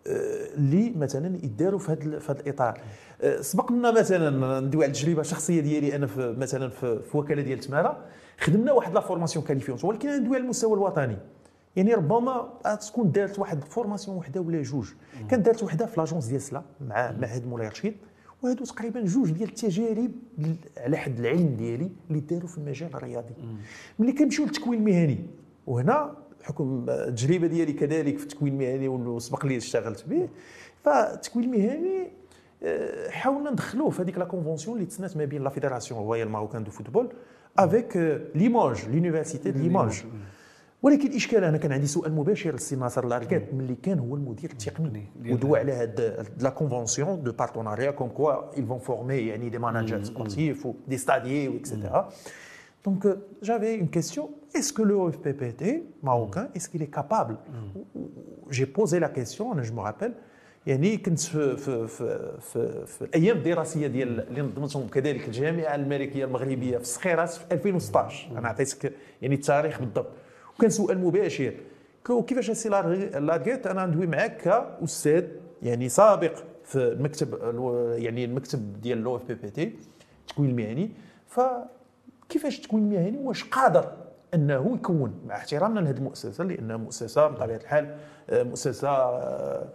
اللي 0.08 0.94
مثلا 0.96 1.38
يداروا 1.44 1.80
في 1.80 1.92
هذا 1.92 2.20
في 2.20 2.32
هذا 2.32 2.42
الإطار. 2.42 2.80
آه، 3.22 3.42
سبق 3.42 3.72
لنا 3.72 3.92
مثلا 3.92 4.60
ندوي 4.60 4.84
على 4.84 4.92
التجربة 4.92 5.22
الشخصية 5.22 5.62
ديالي 5.62 5.96
أنا 5.96 6.08
في 6.08 6.36
مثلا 6.38 6.70
في, 6.70 7.00
في 7.12 7.18
وكالة 7.18 7.42
ديال 7.42 7.60
تمارة 7.60 8.06
خدمنا 8.40 8.72
واحد 8.72 8.94
la 8.94 9.00
formation 9.00 9.46
qualifiante 9.46 9.84
ولكن 9.84 10.10
ندوي 10.10 10.36
على 10.36 10.44
المستوى 10.44 10.74
الوطني. 10.74 11.18
يعني 11.76 11.94
ربما 11.94 12.54
تكون 12.88 13.12
دارت 13.12 13.40
واحد 13.40 13.64
formation 13.64 14.18
وحده 14.18 14.42
ولا 14.42 14.62
جوج. 14.62 14.88
كانت 15.30 15.46
دارت 15.46 15.64
وحده 15.64 15.86
في 15.86 16.00
l'agence 16.00 16.26
ديال 16.26 16.42
سلا 16.42 16.64
مع 16.82 17.12
معهد 17.12 17.48
مولاي 17.48 17.68
رشيد. 17.68 17.96
وهادو 18.42 18.66
تقريبا 18.66 19.02
جوج 19.06 19.32
ديال 19.32 19.50
التجارب 19.50 20.12
على 20.78 20.98
حد 20.98 21.20
العلم 21.20 21.56
ديالي 21.56 21.90
اللي 22.10 22.20
داروا 22.20 22.48
في 22.48 22.58
المجال 22.58 22.96
الرياضي. 22.96 23.34
ملي 24.00 24.12
كنمشيو 24.12 24.46
للتكوين 24.46 24.80
المهني 24.80 25.20
وهنا 25.68 26.16
بحكم 26.42 26.86
التجربة 26.90 27.48
ديالي 27.48 27.74
كذلك 27.74 28.18
في 28.18 28.24
التكوين 28.24 28.54
المهني 28.54 28.88
وسبق 28.88 29.46
لي 29.46 29.58
اشتغلت 29.58 30.06
به 30.08 30.30
فالتكوين 30.84 31.46
المهني 31.54 32.08
آه، 32.64 33.10
حاولنا 33.10 33.52
ندخلوه 33.52 33.90
في 33.90 34.02
هذيك 34.02 34.18
la 34.18 34.26
convention 34.26 34.78
اللي 34.78 34.88
تسنات 34.88 35.18
ما 35.18 35.26
بين 35.26 35.44
la 35.44 35.50
Fédération 35.50 36.00
Royale 36.00 36.30
Marocaine 36.30 36.64
de 36.64 36.72
Football 36.72 37.10
avec 37.58 38.22
l'image 38.36 38.90
l'université 38.90 39.52
de 39.52 39.60
l'image 39.60 40.04
ولكن 40.84 41.08
الإشكال 41.08 41.44
أنا 41.44 41.58
كان 41.58 41.72
عندي 41.72 41.88
سؤال 41.88 42.14
مباشر 42.14 42.52
للسي 42.52 42.76
ناصر 42.76 43.06
لاركات 43.06 43.54
ملي 43.54 43.76
كان 43.76 44.00
هو 44.00 44.16
المدير 44.16 44.52
التقني 44.52 45.06
ودوا 45.26 45.58
على 45.58 45.72
هاد 45.72 46.28
la 46.40 46.50
convention 46.50 47.24
de 47.24 47.32
partenariat 47.32 47.92
comme 47.92 48.10
quoi 48.10 48.52
ils 48.52 48.66
vont 48.70 48.88
former 48.88 49.12
يعني 49.12 49.50
des 49.50 49.58
managers 49.58 50.04
sportifs 50.04 50.66
و 50.66 50.74
des 50.88 50.98
stadiers 50.98 51.58
et 51.58 51.71
cetera 51.71 52.10
Donc, 52.90 53.08
j'avais 53.42 53.76
une 53.84 53.92
question. 53.98 54.24
Est-ce 54.58 54.72
que 54.78 54.84
le 54.90 54.96
OFPPT 55.04 55.64
marocain, 56.10 56.46
est-ce 56.54 56.68
qu'il 56.70 56.82
est 56.88 56.94
capable 57.00 57.38
J'ai 58.56 58.66
posé 58.80 59.00
la 59.00 59.10
question, 59.20 59.46
je 59.62 59.72
me 59.72 59.80
rappelle, 59.80 60.14
يعني 60.68 60.98
كنت 60.98 61.20
في 61.20 61.58
في 61.58 61.88
في 61.88 62.38
في, 62.40 62.86
في 62.86 63.02
الأيام 63.02 63.38
الدراسية 63.38 63.88
ديال 63.88 64.28
اللي 64.28 64.42
نظمتهم 64.42 64.88
كذلك 64.88 65.28
الجامعة 65.28 65.76
الملكية 65.76 66.26
المغربية 66.26 66.78
في 66.78 66.84
الصخيرات 66.84 67.30
في 67.30 67.44
2016 67.52 68.38
أنا 68.38 68.48
عطيتك 68.48 68.94
يعني 69.22 69.36
التاريخ 69.36 69.80
بالضبط. 69.80 70.12
وكان 70.60 70.70
سؤال 70.70 71.00
مباشر. 71.00 71.54
كيفاش 72.28 72.50
السي 72.50 72.70
لاركيت؟ 72.70 73.68
أنا 73.68 73.86
ندوي 73.86 74.08
معاك 74.08 74.38
كأستاذ 74.38 75.26
يعني 75.64 75.90
سابق 75.90 76.32
في 76.64 76.76
المكتب 76.78 77.34
يعني 77.98 78.26
المكتب 78.26 78.82
ديال 78.82 78.98
لو 78.98 79.16
إف 79.16 79.28
بي 79.28 79.34
بي 79.34 79.50
تي 79.50 79.74
التكوين 80.22 80.50
المهني 80.50 80.92
فكيفاش 81.28 82.58
التكوين 82.60 82.84
المهني 82.84 83.18
واش 83.18 83.44
قادر 83.44 83.92
أنه 84.34 84.74
يكون؟ 84.76 85.14
مع 85.28 85.36
احترامنا 85.36 85.80
لهذه 85.80 85.98
المؤسسة 85.98 86.44
لانها 86.44 86.78
مؤسسة 86.78 87.28
بطبيعة 87.28 87.58
الحال 87.58 87.96
آه، 88.30 88.44
مؤسسة 88.44 88.90
آه، 88.90 89.68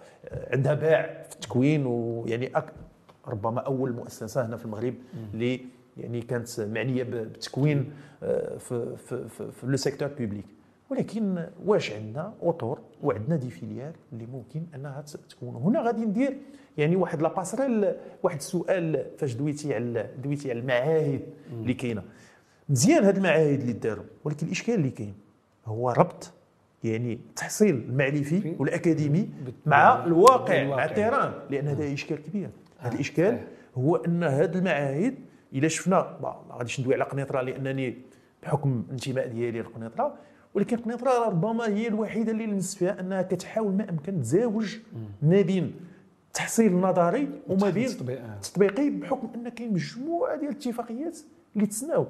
عندها 0.52 0.74
باع 0.74 1.22
في 1.28 1.34
التكوين 1.34 1.86
ويعني 1.86 2.52
أك- 2.56 3.28
ربما 3.28 3.60
أول 3.60 3.92
مؤسسة 3.92 4.46
هنا 4.46 4.56
في 4.56 4.64
المغرب 4.64 4.94
اللي 5.34 5.60
يعني 5.96 6.20
كانت 6.22 6.60
معنية 6.60 7.02
بالتكوين 7.02 7.92
آه، 8.22 8.56
في 8.58 8.96
في 8.96 9.28
في, 9.28 9.52
في 9.52 9.64
le 9.66 9.76
secteur 9.76 10.08
public 10.08 10.44
ولكن 10.90 11.46
واش 11.66 11.92
عندنا 11.92 12.35
auteurs 12.42 12.80
وعندنا 13.03 13.37
des 13.37 13.50
filiales 13.50 13.92
اللي 14.12 14.27
ممكن 14.27 14.66
أنها 14.74 15.05
تكون. 15.31 15.55
هنا 15.57 15.83
غادي 15.83 16.05
ندير 16.05 16.37
يعني 16.79 16.96
واحد 16.96 17.22
la 17.22 17.34
passerelle 17.34 17.92
واحد 18.22 18.37
السؤال 18.37 19.07
فاش 19.18 19.35
دويتي 19.35 19.74
على 19.74 20.11
دويتي 20.22 20.51
على 20.51 20.61
المعاهد 20.61 21.22
اللي 21.53 21.74
كاينة. 21.74 22.03
مزيان 22.68 23.05
هاد 23.05 23.16
المعاهد 23.16 23.61
اللي 23.61 23.72
داروا 23.72 24.05
ولكن 24.24 24.46
الإشكال 24.46 24.74
اللي 24.74 24.90
كاين 24.90 25.14
هو 25.66 25.90
ربط 25.90 26.33
يعني 26.85 27.12
التحصيل 27.12 27.74
المعرفي 27.74 28.57
والأكاديمي 28.59 29.31
مع 29.66 30.05
الواقع 30.05 30.64
مع. 30.64 30.85
ال 30.84 30.90
terrain 30.90 31.32
لأن 31.51 31.68
هذا 31.68 31.92
إشكال 31.92 32.22
كبير. 32.22 32.51
هذا 32.79 32.92
آه، 32.92 32.94
الإشكال 32.94 33.35
صحيح. 33.35 33.44
هو 33.79 33.96
أن 33.96 34.22
هاد 34.22 34.57
المعاهد 34.57 35.14
إلا 35.53 35.68
شفنا 35.68 36.18
ما 36.22 36.37
غاديش 36.53 36.81
ندوي 36.81 36.94
على 36.94 37.05
قنيطرة 37.05 37.40
لأنني 37.40 37.98
بحكم 38.42 38.85
الانتماء 38.87 39.27
ديالي 39.27 39.61
لقنيطره 39.61 40.14
ولكن 40.54 40.76
قنيطره 40.76 41.26
ربما 41.26 41.66
هي 41.66 41.88
الوحيدة 41.88 42.32
اللي 42.32 42.46
لمست 42.46 42.78
فيها 42.78 43.00
أنها 43.00 43.22
كتحاول 43.22 43.72
ما 43.72 43.90
أمكن 43.90 44.22
تزاوج 44.22 44.76
ما 45.22 45.42
بين 45.42 45.74
التحصيل 46.28 46.72
النظري 46.72 47.28
وما 47.48 47.70
بين 47.70 47.87
التطبيق،. 47.87 48.20
التطبيقي 48.24 48.90
بحكم 48.90 49.30
أن 49.34 49.48
كاين 49.48 49.72
مجموعة 49.72 50.37
ديال 50.37 50.50
الاتفاقيات 50.50 51.18
اللي 51.56 51.66
تسناو. 51.66 52.06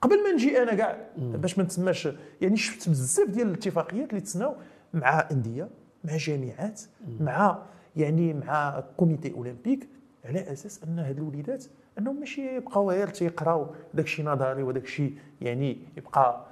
قبل 0.00 0.22
ما 0.22 0.32
نجي 0.32 0.62
أنا 0.62 0.74
كاع 0.74 0.98
باش 1.16 1.58
ما 1.58 1.64
نتسماش 1.64 2.08
يعني 2.40 2.56
شفت 2.56 2.88
بزاف 2.88 3.28
ديال 3.28 3.48
الاتفاقيات 3.48 4.10
اللي 4.10 4.20
تسناو 4.20 4.54
مع 4.94 5.28
أندية 5.30 5.68
مع 6.04 6.16
جامعات 6.16 6.80
مع 7.20 7.62
يعني 7.96 8.34
مع 8.34 8.84
كوميتي 8.96 9.34
أولمبيك 9.34 9.88
على 10.24 10.52
أساس 10.52 10.84
أن 10.84 10.98
هاد 10.98 11.18
الوليدات 11.18 11.64
أنهم 11.98 12.20
ماشي 12.20 12.56
يبقاو 12.56 12.90
غير 12.90 13.08
تيقراو 13.08 13.66
داك 13.94 14.04
الشيء 14.04 14.24
نظري 14.24 14.62
وداك 14.62 14.84
الشيء 14.84 15.18
يعني 15.40 15.78
يبقى 15.96 16.46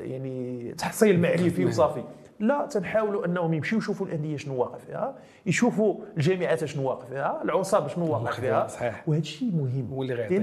يعني 0.00 0.74
تحصيل 0.78 1.20
معرفي 1.20 1.64
وصافي. 1.64 2.02
لا 2.40 2.66
تنحاولوا 2.66 3.26
أنهم 3.26 3.54
يمشيو 3.54 3.78
يشوفوا 3.78 4.06
الأندية 4.06 4.36
شنو 4.36 4.56
واقع 4.60 4.78
فيها 4.78 5.14
يشوفوا 5.46 5.96
الجامعات 6.16 6.64
شنو 6.64 6.88
واقع 6.88 7.04
فيها 7.06 7.42
العصاب 7.44 7.88
شنو 7.88 8.12
واقع 8.12 8.30
فيها. 8.30 8.66
صحيح. 8.66 9.08
وهذا 9.08 9.20
الشيء 9.20 9.50
مهم 9.52 9.88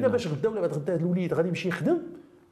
لأن. 0.02 0.08
باش 0.08 0.28
غدا 0.28 0.50
ولا 0.50 0.62
بعد 0.62 0.74
غدا 0.74 0.96
الوليد 0.96 1.34
غادي 1.34 1.48
يمشي 1.48 1.70
يخدم 1.70 1.98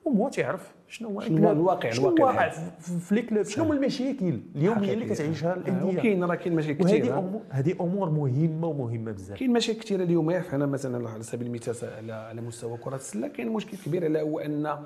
وهو 0.05 0.29
تيعرف 0.29 0.73
شنو 0.87 1.09
هو 1.09 1.19
شنو 1.21 1.51
الواقع- 1.51 1.89
شنو 1.91 2.09
الواقع. 2.09 2.49
في- 2.49 3.15
لي 3.15 3.21
كلوب 3.21 3.43
شنو 3.43 3.73
المشاكل 3.73 4.39
اليومية 4.55 4.93
اللي. 4.93 5.05
كتعيشها 5.05 5.51
آه، 5.51 5.55
الأندية؟ 5.55 5.99
وكاين 5.99 6.23
راه 6.23 6.35
كاين 6.35 6.55
مشاكل 6.55 6.83
وهذه 6.83 6.99
كثير 6.99 7.17
امور 7.19 7.41
هذه 7.49 7.75
أمور 7.81 8.09
مهمة 8.09 8.67
ومهمة 8.67 9.11
بزاف. 9.11 9.39
كاين 9.39 9.53
مشاكل 9.53 9.79
كثيرة 9.79 10.03
اليوم. 10.03 10.39
فهنا 10.41 10.65
مثلا 10.65 11.09
على 11.09 11.23
سبيل 11.23 11.47
المثال 11.47 11.89
على 11.97 12.13
على 12.13 12.41
مستوى 12.41 12.77
كرة 12.77 12.95
السلة 12.95 13.27
كاين 13.27 13.49
مشكل 13.49 13.77
كبير 13.85 14.05
الا 14.05 14.21
هو 14.21 14.39
أن 14.39 14.77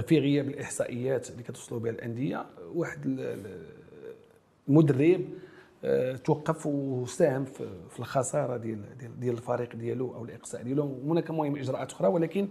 في 0.00 0.18
غياب 0.18 0.48
الإحصائيات 0.48 1.30
اللي 1.30 1.42
كتوصلوا 1.42 1.80
بها 1.80 1.90
الأندية. 1.92 2.46
واحد 2.74 3.06
ال- 3.06 3.20
ال- 3.20 3.66
المدرب 4.68 5.20
آه، 5.84 6.16
توقف 6.16 6.66
وساهم 6.66 7.44
في 7.90 7.98
الخسارة 8.00 8.56
ديال 8.56 8.80
ديال 9.20 9.34
الفريق 9.34 9.76
ديالو 9.76 10.14
أو 10.14 10.24
الإقصاء 10.24 10.62
ديالو. 10.62 10.98
هناك 11.06 11.30
مهم 11.30 11.56
إجراءات 11.56 11.92
أخرى 11.92 12.08
ولكن 12.08 12.48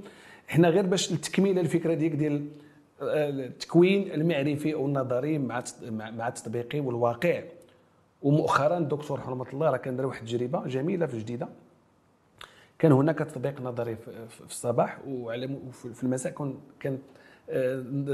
إحنا 0.50 0.70
غير 0.70 0.86
باش 0.86 1.14
لتكميل 1.14 1.60
الفكرة 1.60 1.94
ديالك 1.94 2.16
ديال 2.16 2.48
آه، 3.02 3.30
التكوين 3.30 4.12
المعرفي 4.12 4.74
أو 4.74 4.86
النظري 4.86 5.38
مع 5.38 5.64
مع 5.92 6.28
التطبيقي 6.28 6.80
والواقع. 6.80 7.44
ومؤخرا 8.22 8.78
الدكتور 8.78 9.20
رحمه 9.20 9.46
الله 9.54 9.70
راه 9.70 9.78
كان 9.78 9.96
دار 9.98 10.06
واحد 10.06 10.22
التجربة 10.22 10.68
جميلة 10.68 11.06
في 11.06 11.20
جديدة. 11.20 11.48
كان 12.80 12.92
هناك 12.92 13.18
تطبيق 13.20 13.62
نظري 13.62 13.96
في 14.30 14.42
الصباح 14.46 15.00
وعلى 15.08 15.48
في 15.94 16.04
المساء 16.04 16.54
كان 16.80 17.00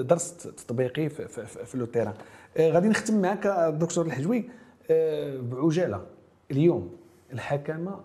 درس 0.04 0.34
تطبيقي 0.38 1.10
في, 1.10 1.28
في, 1.28 1.46
في, 1.46 1.66
في 1.66 1.78
لو 1.78 1.86
تيران 1.86 2.14
آه، 2.58 2.70
غادي 2.72 2.88
نختم 2.88 3.22
معك 3.22 3.46
الدكتور 3.48 4.06
الحجوي. 4.06 4.50
آه، 4.92 5.38
بعجالة. 5.42 6.06
اليوم 6.52 6.96
الحكمة 7.34 8.00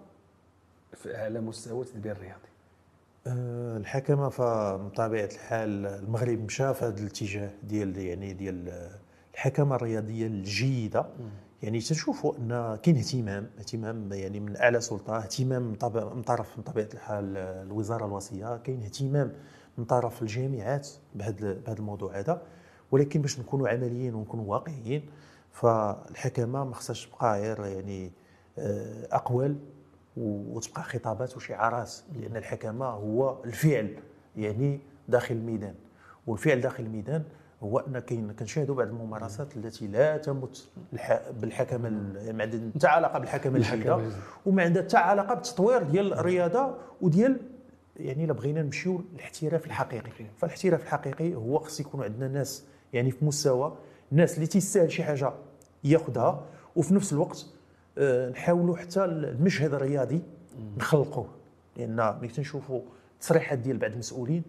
في- 0.95 1.17
على 1.17 1.41
مستوى 1.41 1.83
التدبير 1.83 2.13
الرياضي. 2.13 2.39
آه، 3.27 3.77
الحكمة 3.77 4.29
فبطبيعة 4.29 5.25
الحال 5.33 5.87
المغرب 5.87 6.45
مشى 6.45 6.75
في 6.75 6.85
هذا 6.85 7.01
الاتجاه 7.01 7.51
ديال 7.63 7.99
يعني 7.99 8.33
ديال 8.33 8.89
الحكمة 9.35 9.77
الرياضية 9.77 10.27
الجيدة. 10.27 11.07
يعني 11.63 11.81
تنشوفوا 11.81 12.35
أن 12.39 12.79
كاين 12.83 12.97
اهتمام 12.97 13.51
اهتمام 13.59 14.13
يعني 14.13 14.41
من 14.41 14.57
أعلى 14.57 14.81
سلطة 14.81 15.17
اهتمام 15.19 15.63
من 16.17 16.23
طرف 16.23 16.57
من 16.59 16.63
طبيعة 16.63 16.89
الحال 16.95 17.37
الوزارة 17.37 18.07
الوصية. 18.07 18.57
كاين 18.57 18.83
اهتمام 18.83 19.33
من 19.79 19.85
طرف 19.85 20.23
الجامعات 20.23 20.89
بهذا 21.15 21.53
بهذا 21.53 21.79
الموضوع 21.79 22.19
هذا. 22.19 22.43
ولكن 22.91 23.21
باش 23.23 23.41
نكونوا 23.41 23.69
عمليين 23.69 24.15
ونكونوا 24.15 24.45
واقعيين 24.51 25.03
فالحكمة 25.53 26.65
ما 26.65 26.75
خصهاش 26.75 27.07
تبقى 27.07 27.41
غير 27.41 27.65
يعني 27.67 28.13
آه، 28.59 29.09
أقوال 29.13 29.57
وتبقى 30.17 30.83
خطابات 30.83 31.37
وشعارات 31.37 31.93
لأن 32.21 32.37
الحكمة 32.37 32.87
هو 32.87 33.45
الفعل 33.45 33.97
يعني 34.37 34.81
داخل 35.09 35.35
الميدان. 35.35 35.75
والفعل 36.27 36.61
داخل 36.61 36.85
الميدان 36.85 37.23
هو 37.63 37.79
أن 37.79 37.99
كاين 37.99 38.33
كنشاهدوا 38.33 38.75
بعض 38.75 38.87
الممارسات 38.89 39.57
التي 39.57 39.87
لا 39.87 40.17
تمت 40.17 40.69
الح- 40.93 41.31
بالحكمة 41.41 41.89
ال- 41.89 42.37
ما 42.37 42.43
عندها 42.45 42.61
حتى 42.75 42.87
علاقه 42.87 43.19
بالحكمة 43.19 43.57
الجيدة. 43.57 43.97
وما 44.47 44.63
عندها 44.63 44.83
حتى 44.83 44.97
علاقة 44.97 45.35
بالتطوير 45.35 45.83
ديال 45.83 46.13
الرياضة 46.13 46.75
وديال 47.01 47.41
يعني 47.97 48.25
إلا 48.25 48.33
بغينا 48.33 48.63
نمشيو 48.63 49.05
للاحتراف 49.13 49.67
الحقيقي. 49.67 50.11
فالاحتراف 50.37 50.83
الحقيقي 50.83 51.35
هو 51.35 51.59
خص 51.59 51.81
يكون 51.81 52.03
عندنا 52.03 52.29
ناس 52.29 52.65
يعني 52.93 53.11
في 53.11 53.25
مستوى 53.25 53.77
الناس 54.13 54.35
اللي 54.35 54.47
تيستاهل 54.47 54.93
شي 54.93 55.03
حاجة 55.03 55.33
ياخذها 55.85 56.45
وفي 56.77 56.95
نفس 56.95 57.13
الوقت 57.13 57.47
آه، 57.99 58.31
نحاولوا 58.31 58.77
حتى 58.77 59.05
المشهد 59.05 59.75
الرياضي 59.75 60.23
نخلقوه. 60.79 61.29
لأن 61.77 62.19
ملي 62.19 62.29
تنشوفوا 62.29 62.81
تصريحات 63.21 63.59
ديال 63.59 63.77
بعض 63.79 63.93
المسؤولين 63.93 64.43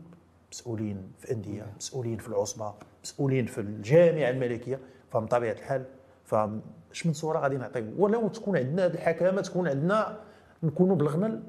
مسؤولين 0.51 1.11
في 1.19 1.31
انديه 1.31 1.65
مسؤولين 1.77 2.17
في 2.17 2.27
العصبة 2.27 2.73
مسؤولين 3.03 3.45
في 3.45 3.61
الجامعة 3.61 4.29
الملكية 4.29 4.79
فمن 5.11 5.27
طبيعة 5.27 5.53
الحال. 5.53 5.85
فاش 6.25 7.05
من 7.05 7.13
صورة 7.13 7.39
غادي 7.39 7.57
نعطيو؟ 7.57 7.93
ولو 7.97 8.27
تكون 8.27 8.57
عندنا 8.57 8.85
هذه 8.85 8.93
الحكامه 8.93 9.41
تكون 9.41 9.67
عندنا 9.67 10.19
نكونوا 10.63 10.95
بلغنا 10.95 11.43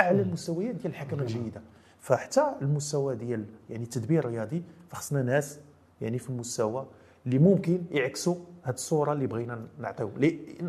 أعلى 0.00 0.22
المستويات 0.22 0.74
ديال 0.74 0.86
الحكمه 0.86 1.22
الجيدة. 1.22 1.60
فحتى 2.00 2.44
المستوى 2.62 3.16
ديال 3.16 3.44
يعني 3.70 3.84
التدبير 3.84 4.24
الرياضي 4.24 4.62
فخصنا 4.88 5.22
ناس 5.22 5.58
يعني 6.00 6.18
في 6.18 6.30
المستوى 6.30 6.86
اللي 7.26 7.38
ممكن 7.38 7.82
يعكسوا 7.90 8.34
هذه 8.62 8.74
الصورة 8.74 9.12
اللي 9.12 9.26
بغينا 9.26 9.60
نعطيو. 9.78 10.10
لأن- 10.20 10.64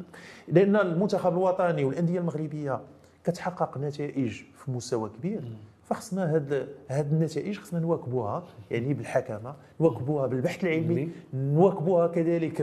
لأن 0.48 0.76
المنتخب 0.76 1.34
الوطني 1.34 1.84
والأندية 1.84 2.20
المغربية 2.20 2.82
كتحقق 3.24 3.78
نتائج 3.78 4.32
في 4.32 4.72
مستوى 4.72 5.10
كبير. 5.10 5.42
فخصنا 5.84 6.36
هاد 6.36 6.68
هاد 6.90 7.12
النتائج 7.14 7.58
خصنا 7.60 7.80
نواكبوها 7.80 8.44
يعني 8.72 8.94
بالحكمة 8.94 9.56
نواكبوها 9.80 10.28
بالبحث 10.28 10.64
العلمي 10.64 11.10
نواكبوها 11.34 12.08
كذلك 12.08 12.62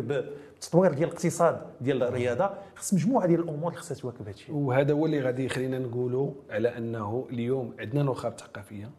بالتطوير 0.60 0.92
ديال 0.94 1.08
الاقتصاد 1.08 1.60
ديال 1.80 2.02
الرياضة. 2.02 2.50
خص 2.76 2.94
مجموعة 2.94 3.26
ديال 3.26 3.40
الأمور 3.40 3.68
اللي 3.70 3.80
خصها 3.80 3.94
تواكب 3.94 4.20
هذا 4.22 4.30
الشيء 4.30 4.54
وهذا 4.54 4.92
هو 4.92 5.06
اللي 5.06 5.20
غادي 5.20 5.44
يخلينا 5.44 5.78
نقولوا 5.78 6.30
على 6.50 6.76
أنه 6.78 7.26
اليوم 7.30 7.74
عندنا 7.78 8.02
نخب 8.02 8.32
ثقافية 8.38 8.90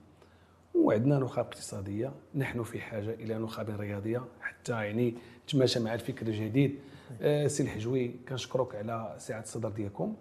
وعندنا 0.75 1.19
نخب 1.19 1.39
اقتصادية. 1.45 2.11
نحن 2.35 2.63
في 2.63 2.79
حاجة 2.81 3.13
إلى 3.13 3.35
نخب 3.37 3.69
رياضية. 3.79 4.21
حتى 4.41 4.71
يعني 4.71 5.13
تماشى 5.47 5.79
مع 5.79 5.93
الفكر 5.93 6.27
الجديد. 6.27 6.79
آه، 7.21 7.47
سي 7.47 7.63
الحجوي 7.63 8.11
كنشكرك 8.29 8.75
على 8.75 9.15
سعة 9.17 9.41
الصدر 9.41 9.69
ديالكم. 9.69 10.13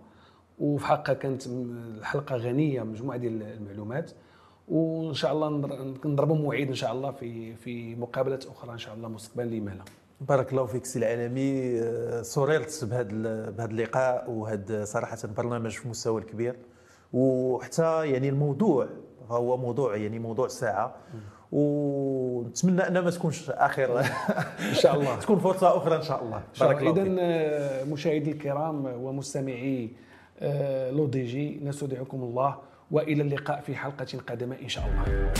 وفي 0.59 0.87
حقها 0.87 1.15
كانت 1.15 1.47
الحلقة 1.47 2.37
غنية 2.37 2.83
مجموعة 2.83 3.19
ديال 3.19 3.43
المعلومات. 3.43 4.11
وإن 4.69 5.15
شاء 5.15 5.33
الله 5.33 5.49
نضر- 5.49 6.09
نضربوا 6.09 6.37
موعد 6.37 6.69
إن 6.69 6.75
شاء 6.75 6.93
الله 6.93 7.11
في 7.11 7.55
في 7.57 7.95
مقابلات 7.95 8.47
أخرى 8.47 8.73
إن 8.73 8.79
شاء 8.79 8.95
الله 8.95 9.09
مستقبلا 9.09 9.45
لما 9.55 9.71
لا. 9.71 9.85
بارك 10.21 10.53
الله 10.53 10.67
فيك 10.67 10.85
سي 10.85 10.99
العالمي. 10.99 11.81
سررت 12.25 12.85
بهذا 12.85 13.51
بهذا 13.51 13.71
اللقاء 13.71 14.31
وهذا 14.31 14.85
صراحة 14.85 15.19
برنامج 15.37 15.71
في 15.71 15.89
مستوى 15.89 16.21
الكبير. 16.21 16.57
وحتى 17.13 18.11
يعني 18.11 18.29
الموضوع 18.29 18.87
هو 19.31 19.57
موضوع 19.57 19.97
يعني 19.97 20.19
موضوع 20.19 20.49
ساعة. 20.49 20.95
ونتمنى 21.53 22.81
ان 22.89 22.99
ما 22.99 23.11
تكونش 23.11 23.51
اخر 23.51 24.01
إن 24.01 24.75
شاء 24.83 24.95
الله. 24.95 25.19
تكون 25.19 25.39
فرصة 25.39 25.77
أخرى 25.77 25.97
إن 25.97 26.03
شاء 26.03 26.23
الله. 26.25 26.43
بارك 26.61 26.83
الله. 26.83 26.93
اذا 26.93 27.05
فيك. 27.05 27.17
آه، 27.21 27.85
مشاهدي 27.85 28.31
الكرام 28.33 28.87
ومستمعي 28.87 29.91
آه، 30.41 30.91
لو 30.91 31.07
دي 31.07 31.25
جي 31.25 31.61
نستودعكم 31.65 32.23
الله. 32.23 32.57
وإلى 32.91 33.23
اللقاء 33.23 33.61
في 33.61 33.75
حلقة 33.77 34.07
قادمة 34.29 34.57
إن 34.63 34.69
شاء 34.69 34.85
الله. 34.87 35.33